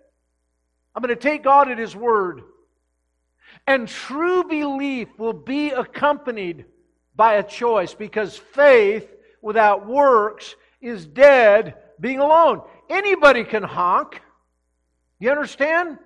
I'm 0.95 1.01
going 1.01 1.13
to 1.13 1.21
take 1.21 1.43
God 1.43 1.69
at 1.69 1.77
His 1.77 1.95
word. 1.95 2.41
And 3.67 3.87
true 3.87 4.43
belief 4.43 5.07
will 5.17 5.33
be 5.33 5.71
accompanied 5.71 6.65
by 7.15 7.35
a 7.35 7.43
choice 7.43 7.93
because 7.93 8.37
faith 8.37 9.09
without 9.41 9.87
works 9.87 10.55
is 10.81 11.05
dead 11.05 11.75
being 11.99 12.19
alone. 12.19 12.61
Anybody 12.89 13.43
can 13.43 13.63
honk. 13.63 14.21
You 15.19 15.31
understand? 15.31 15.97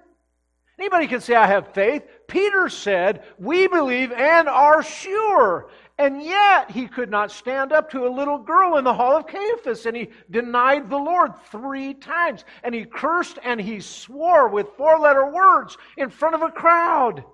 Anybody 0.80 1.08
can 1.08 1.20
say, 1.20 1.36
I 1.36 1.46
have 1.46 1.74
faith. 1.74 2.04
Peter 2.28 2.70
said, 2.70 3.24
We 3.38 3.68
believe 3.68 4.12
and 4.14 4.48
are 4.48 4.82
sure. 4.82 5.70
And 5.98 6.24
yet 6.24 6.72
he 6.72 6.88
could 6.88 7.10
not 7.10 7.30
stand 7.30 7.74
up 7.74 7.92
to 7.92 8.08
a 8.08 8.16
little 8.16 8.38
girl 8.38 8.78
in 8.78 8.86
the 8.86 8.94
hall 8.94 9.18
of 9.18 9.28
Caiaphas, 9.28 9.86
and 9.86 9.98
he 9.98 10.08
denied 10.32 10.90
the 10.90 10.98
Lord 10.98 11.34
three 11.52 11.94
times. 11.94 12.46
And 12.64 12.74
he 12.74 12.86
cursed 12.86 13.38
and 13.44 13.60
he 13.60 13.82
swore 13.82 14.48
with 14.48 14.68
four 14.78 14.98
letter 14.98 15.30
words 15.30 15.78
in 15.98 16.10
front 16.10 16.36
of 16.36 16.42
a 16.42 16.52
crowd. 16.52 17.26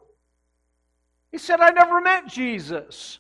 He 1.32 1.38
said, 1.38 1.60
I 1.60 1.70
never 1.70 2.02
met 2.02 2.28
Jesus. 2.28 3.20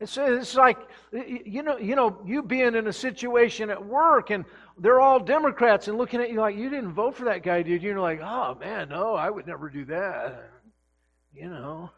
It's, 0.00 0.16
it's 0.16 0.54
like, 0.54 0.78
you 1.12 1.62
know, 1.62 1.76
you 1.76 1.96
know, 1.96 2.20
you 2.24 2.42
being 2.42 2.76
in 2.76 2.86
a 2.86 2.92
situation 2.92 3.68
at 3.68 3.84
work 3.84 4.30
and 4.30 4.44
they're 4.78 5.00
all 5.00 5.18
Democrats 5.18 5.88
and 5.88 5.98
looking 5.98 6.20
at 6.20 6.30
you 6.30 6.40
like, 6.40 6.56
you 6.56 6.70
didn't 6.70 6.92
vote 6.92 7.16
for 7.16 7.24
that 7.24 7.42
guy, 7.42 7.62
did 7.62 7.82
you? 7.82 7.90
And 7.90 7.96
you're 7.96 8.00
like, 8.00 8.20
oh 8.22 8.54
man, 8.54 8.90
no, 8.90 9.14
I 9.14 9.28
would 9.28 9.46
never 9.46 9.68
do 9.68 9.84
that. 9.86 10.50
You 11.34 11.48
know 11.48 11.90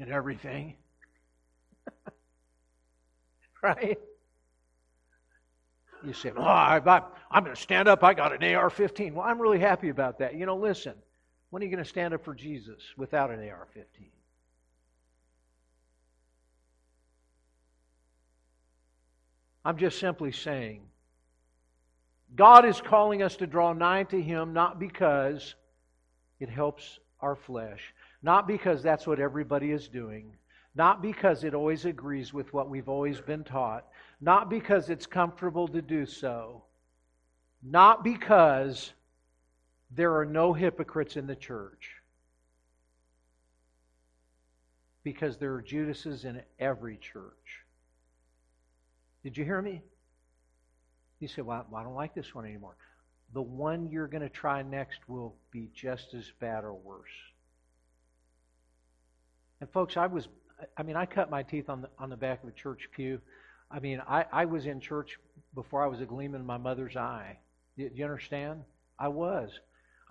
and 0.00 0.10
everything. 0.10 0.74
right? 3.62 3.98
You 6.02 6.12
say, 6.14 6.32
oh, 6.34 6.42
I, 6.42 6.76
am 6.76 7.44
going 7.44 7.54
to 7.54 7.60
stand 7.60 7.86
up. 7.86 8.02
I 8.02 8.14
got 8.14 8.42
an 8.42 8.54
AR 8.54 8.70
15. 8.70 9.14
Well, 9.14 9.26
I'm 9.26 9.38
really 9.38 9.58
happy 9.58 9.90
about 9.90 10.18
that. 10.18 10.34
You 10.34 10.46
know, 10.46 10.56
listen, 10.56 10.94
when 11.50 11.62
are 11.62 11.66
you 11.66 11.70
going 11.70 11.84
to 11.84 11.88
stand 11.88 12.14
up 12.14 12.24
for 12.24 12.34
Jesus 12.34 12.82
without 12.96 13.30
an 13.30 13.46
AR 13.48 13.68
15? 13.74 14.08
I'm 19.64 19.76
just 19.76 19.98
simply 19.98 20.32
saying 20.32 20.82
God 22.34 22.64
is 22.64 22.80
calling 22.80 23.22
us 23.22 23.36
to 23.36 23.46
draw 23.46 23.72
nigh 23.72 24.04
to 24.04 24.20
Him 24.20 24.52
not 24.52 24.78
because 24.78 25.54
it 26.38 26.48
helps 26.48 26.98
our 27.20 27.36
flesh, 27.36 27.94
not 28.22 28.46
because 28.46 28.82
that's 28.82 29.06
what 29.06 29.20
everybody 29.20 29.72
is 29.72 29.88
doing, 29.88 30.32
not 30.74 31.02
because 31.02 31.44
it 31.44 31.54
always 31.54 31.84
agrees 31.84 32.32
with 32.32 32.52
what 32.52 32.70
we've 32.70 32.88
always 32.88 33.20
been 33.20 33.44
taught, 33.44 33.86
not 34.20 34.48
because 34.48 34.88
it's 34.88 35.06
comfortable 35.06 35.68
to 35.68 35.82
do 35.82 36.06
so, 36.06 36.62
not 37.62 38.04
because 38.04 38.92
there 39.90 40.16
are 40.16 40.24
no 40.24 40.52
hypocrites 40.52 41.16
in 41.16 41.26
the 41.26 41.36
church, 41.36 41.90
because 45.02 45.36
there 45.36 45.52
are 45.54 45.62
Judases 45.62 46.24
in 46.24 46.40
every 46.58 46.96
church. 46.96 47.59
Did 49.22 49.36
you 49.36 49.44
hear 49.44 49.60
me? 49.60 49.82
He 51.18 51.26
said, 51.26 51.44
Well, 51.44 51.66
I 51.76 51.82
don't 51.82 51.94
like 51.94 52.14
this 52.14 52.34
one 52.34 52.44
anymore. 52.46 52.76
The 53.32 53.42
one 53.42 53.88
you're 53.90 54.08
going 54.08 54.22
to 54.22 54.28
try 54.28 54.62
next 54.62 55.00
will 55.08 55.34
be 55.52 55.68
just 55.74 56.14
as 56.14 56.24
bad 56.40 56.64
or 56.64 56.74
worse. 56.74 57.10
And 59.60 59.70
folks, 59.70 59.96
I 59.96 60.06
was, 60.06 60.28
I 60.76 60.82
mean, 60.82 60.96
I 60.96 61.06
cut 61.06 61.30
my 61.30 61.42
teeth 61.42 61.68
on 61.68 61.82
the, 61.82 61.90
on 61.98 62.10
the 62.10 62.16
back 62.16 62.42
of 62.42 62.48
a 62.48 62.52
church 62.52 62.88
pew. 62.94 63.20
I 63.70 63.78
mean, 63.78 64.02
I, 64.08 64.24
I 64.32 64.44
was 64.46 64.66
in 64.66 64.80
church 64.80 65.18
before 65.54 65.84
I 65.84 65.86
was 65.86 66.00
a 66.00 66.06
gleam 66.06 66.34
in 66.34 66.44
my 66.44 66.56
mother's 66.56 66.96
eye. 66.96 67.38
Do 67.76 67.88
you 67.94 68.04
understand? 68.04 68.62
I 68.98 69.08
was. 69.08 69.50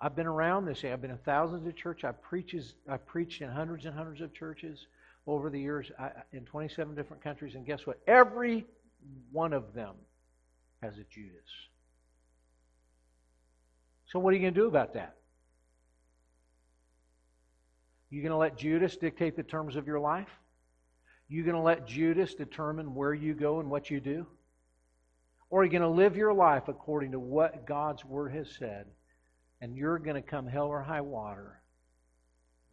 I've 0.00 0.16
been 0.16 0.26
around 0.26 0.64
this. 0.64 0.82
I've 0.82 1.02
been 1.02 1.10
in 1.10 1.18
thousands 1.18 1.66
of 1.66 1.76
churches. 1.76 2.04
I 2.04 2.12
preaches. 2.12 2.74
I 2.88 2.96
preached 2.96 3.42
in 3.42 3.50
hundreds 3.50 3.84
and 3.84 3.94
hundreds 3.94 4.22
of 4.22 4.32
churches 4.32 4.86
over 5.26 5.50
the 5.50 5.60
years 5.60 5.90
I, 5.98 6.10
in 6.32 6.44
27 6.46 6.94
different 6.94 7.22
countries. 7.22 7.54
And 7.54 7.66
guess 7.66 7.86
what? 7.86 7.98
Every 8.06 8.66
one 9.30 9.52
of 9.52 9.74
them 9.74 9.94
has 10.82 10.94
a 10.98 11.04
Judas. 11.04 11.50
So 14.06 14.18
what 14.18 14.30
are 14.30 14.36
you 14.36 14.42
going 14.42 14.54
to 14.54 14.60
do 14.60 14.66
about 14.66 14.94
that? 14.94 15.16
You 18.10 18.22
going 18.22 18.32
to 18.32 18.38
let 18.38 18.56
Judas 18.58 18.96
dictate 18.96 19.36
the 19.36 19.42
terms 19.42 19.76
of 19.76 19.86
your 19.86 20.00
life? 20.00 20.28
You 21.28 21.44
going 21.44 21.54
to 21.54 21.62
let 21.62 21.86
Judas 21.86 22.34
determine 22.34 22.94
where 22.94 23.14
you 23.14 23.34
go 23.34 23.60
and 23.60 23.70
what 23.70 23.88
you 23.88 24.00
do? 24.00 24.26
Or 25.48 25.60
are 25.60 25.64
you 25.64 25.70
going 25.70 25.82
to 25.82 25.88
live 25.88 26.16
your 26.16 26.34
life 26.34 26.64
according 26.66 27.12
to 27.12 27.20
what 27.20 27.66
God's 27.66 28.04
Word 28.04 28.32
has 28.32 28.48
said? 28.58 28.86
And 29.60 29.76
you're 29.76 29.98
going 29.98 30.20
to 30.20 30.28
come 30.28 30.46
hell 30.46 30.66
or 30.66 30.82
high 30.82 31.02
water. 31.02 31.60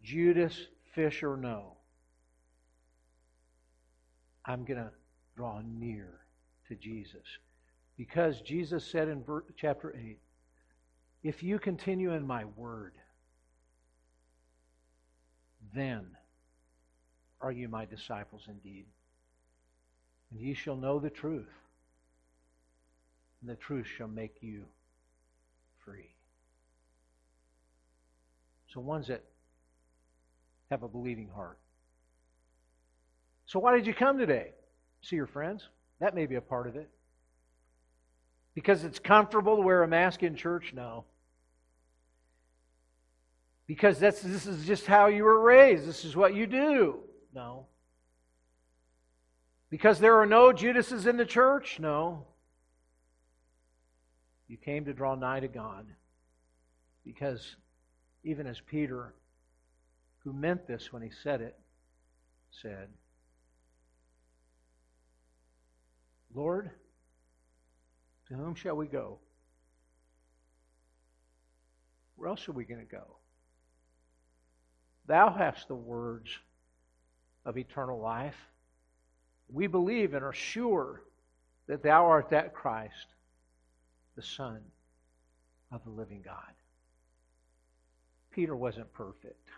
Judas, 0.03 0.55
fish 0.95 1.21
or 1.21 1.37
no. 1.37 1.73
I'm 4.43 4.63
going 4.63 4.79
to 4.79 4.91
draw 5.37 5.61
near 5.79 6.09
to 6.67 6.75
Jesus. 6.75 7.25
Because 7.95 8.41
Jesus 8.41 8.85
said 8.85 9.07
in 9.07 9.23
chapter 9.55 9.95
8, 9.95 10.19
if 11.23 11.43
you 11.43 11.59
continue 11.59 12.13
in 12.13 12.25
my 12.25 12.45
word, 12.55 12.93
then 15.73 16.07
are 17.39 17.51
you 17.51 17.69
my 17.69 17.85
disciples 17.85 18.43
indeed. 18.47 18.85
And 20.31 20.39
ye 20.41 20.53
shall 20.53 20.75
know 20.75 20.99
the 20.99 21.09
truth, 21.09 21.53
and 23.41 23.49
the 23.49 23.55
truth 23.55 23.87
shall 23.97 24.07
make 24.07 24.37
you 24.41 24.65
free. 25.85 26.09
So, 28.73 28.81
ones 28.81 29.07
that 29.07 29.23
have 30.69 30.83
a 30.83 30.87
believing 30.87 31.29
heart. 31.33 31.59
So, 33.45 33.59
why 33.59 33.75
did 33.75 33.87
you 33.87 33.93
come 33.93 34.17
today? 34.17 34.51
See 35.07 35.15
your 35.15 35.27
friends? 35.27 35.69
That 36.01 36.15
may 36.15 36.25
be 36.25 36.35
a 36.35 36.41
part 36.41 36.67
of 36.67 36.75
it. 36.75 36.89
Because 38.53 38.83
it's 38.83 38.99
comfortable 38.99 39.55
to 39.55 39.61
wear 39.61 39.83
a 39.83 39.87
mask 39.87 40.21
in 40.21 40.35
church? 40.35 40.73
No. 40.75 41.05
Because 43.67 43.99
that's, 43.99 44.21
this 44.21 44.45
is 44.45 44.65
just 44.65 44.85
how 44.85 45.07
you 45.07 45.23
were 45.23 45.39
raised. 45.39 45.87
This 45.87 46.03
is 46.03 46.15
what 46.15 46.35
you 46.35 46.45
do. 46.45 46.99
No. 47.33 47.67
Because 49.69 49.99
there 49.99 50.19
are 50.19 50.25
no 50.25 50.51
Judases 50.51 51.07
in 51.07 51.15
the 51.15 51.25
church? 51.25 51.79
No. 51.79 52.25
You 54.49 54.57
came 54.57 54.85
to 54.85 54.93
draw 54.93 55.15
nigh 55.15 55.39
to 55.39 55.47
God. 55.47 55.85
Because 57.05 57.55
even 58.25 58.45
as 58.45 58.59
Peter, 58.59 59.13
who 60.19 60.33
meant 60.33 60.67
this 60.67 60.91
when 60.91 61.01
he 61.01 61.11
said 61.23 61.39
it, 61.39 61.57
said, 62.51 62.89
Lord, 66.37 66.69
to 68.27 68.35
whom 68.35 68.53
shall 68.53 68.75
we 68.75 68.85
go? 68.85 69.17
Where 72.15 72.29
else 72.29 72.47
are 72.47 72.51
we 72.51 72.63
going 72.63 72.79
to 72.79 72.85
go? 72.85 73.17
Thou 75.07 75.33
hast 75.33 75.67
the 75.67 75.75
words 75.75 76.29
of 77.43 77.57
eternal 77.57 77.99
life. 77.99 78.37
We 79.51 79.65
believe 79.65 80.13
and 80.13 80.23
are 80.23 80.33
sure 80.33 81.01
that 81.65 81.81
thou 81.81 82.05
art 82.05 82.29
that 82.29 82.53
Christ, 82.53 83.07
the 84.15 84.21
Son 84.21 84.59
of 85.71 85.83
the 85.85 85.89
living 85.89 86.21
God. 86.23 86.53
Peter 88.29 88.55
wasn't 88.55 88.93
perfect, 88.93 89.49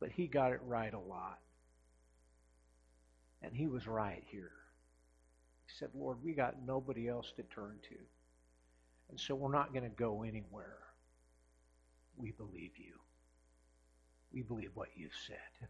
but 0.00 0.10
he 0.10 0.26
got 0.26 0.52
it 0.52 0.60
right 0.66 0.92
a 0.92 0.98
lot. 0.98 1.38
And 3.40 3.54
he 3.54 3.66
was 3.66 3.86
right 3.86 4.22
here. 4.30 4.52
Said, 5.78 5.88
Lord, 5.94 6.18
we 6.24 6.32
got 6.32 6.54
nobody 6.66 7.08
else 7.08 7.32
to 7.36 7.42
turn 7.42 7.76
to. 7.90 7.96
And 9.10 9.20
so 9.20 9.34
we're 9.34 9.52
not 9.52 9.72
going 9.72 9.84
to 9.84 9.90
go 9.90 10.22
anywhere. 10.22 10.78
We 12.16 12.30
believe 12.32 12.72
you. 12.76 12.94
We 14.32 14.42
believe 14.42 14.70
what 14.74 14.88
you've 14.96 15.12
said. 15.26 15.68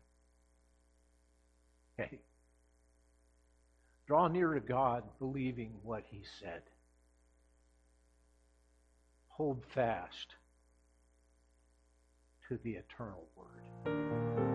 Okay. 1.99 2.19
Draw 4.07 4.29
near 4.29 4.55
to 4.55 4.61
God 4.61 5.03
believing 5.19 5.73
what 5.83 6.05
he 6.09 6.23
said. 6.41 6.63
Hold 9.29 9.65
fast 9.75 10.37
to 12.49 12.59
the 12.63 12.73
eternal 12.73 13.25
word. 13.35 14.46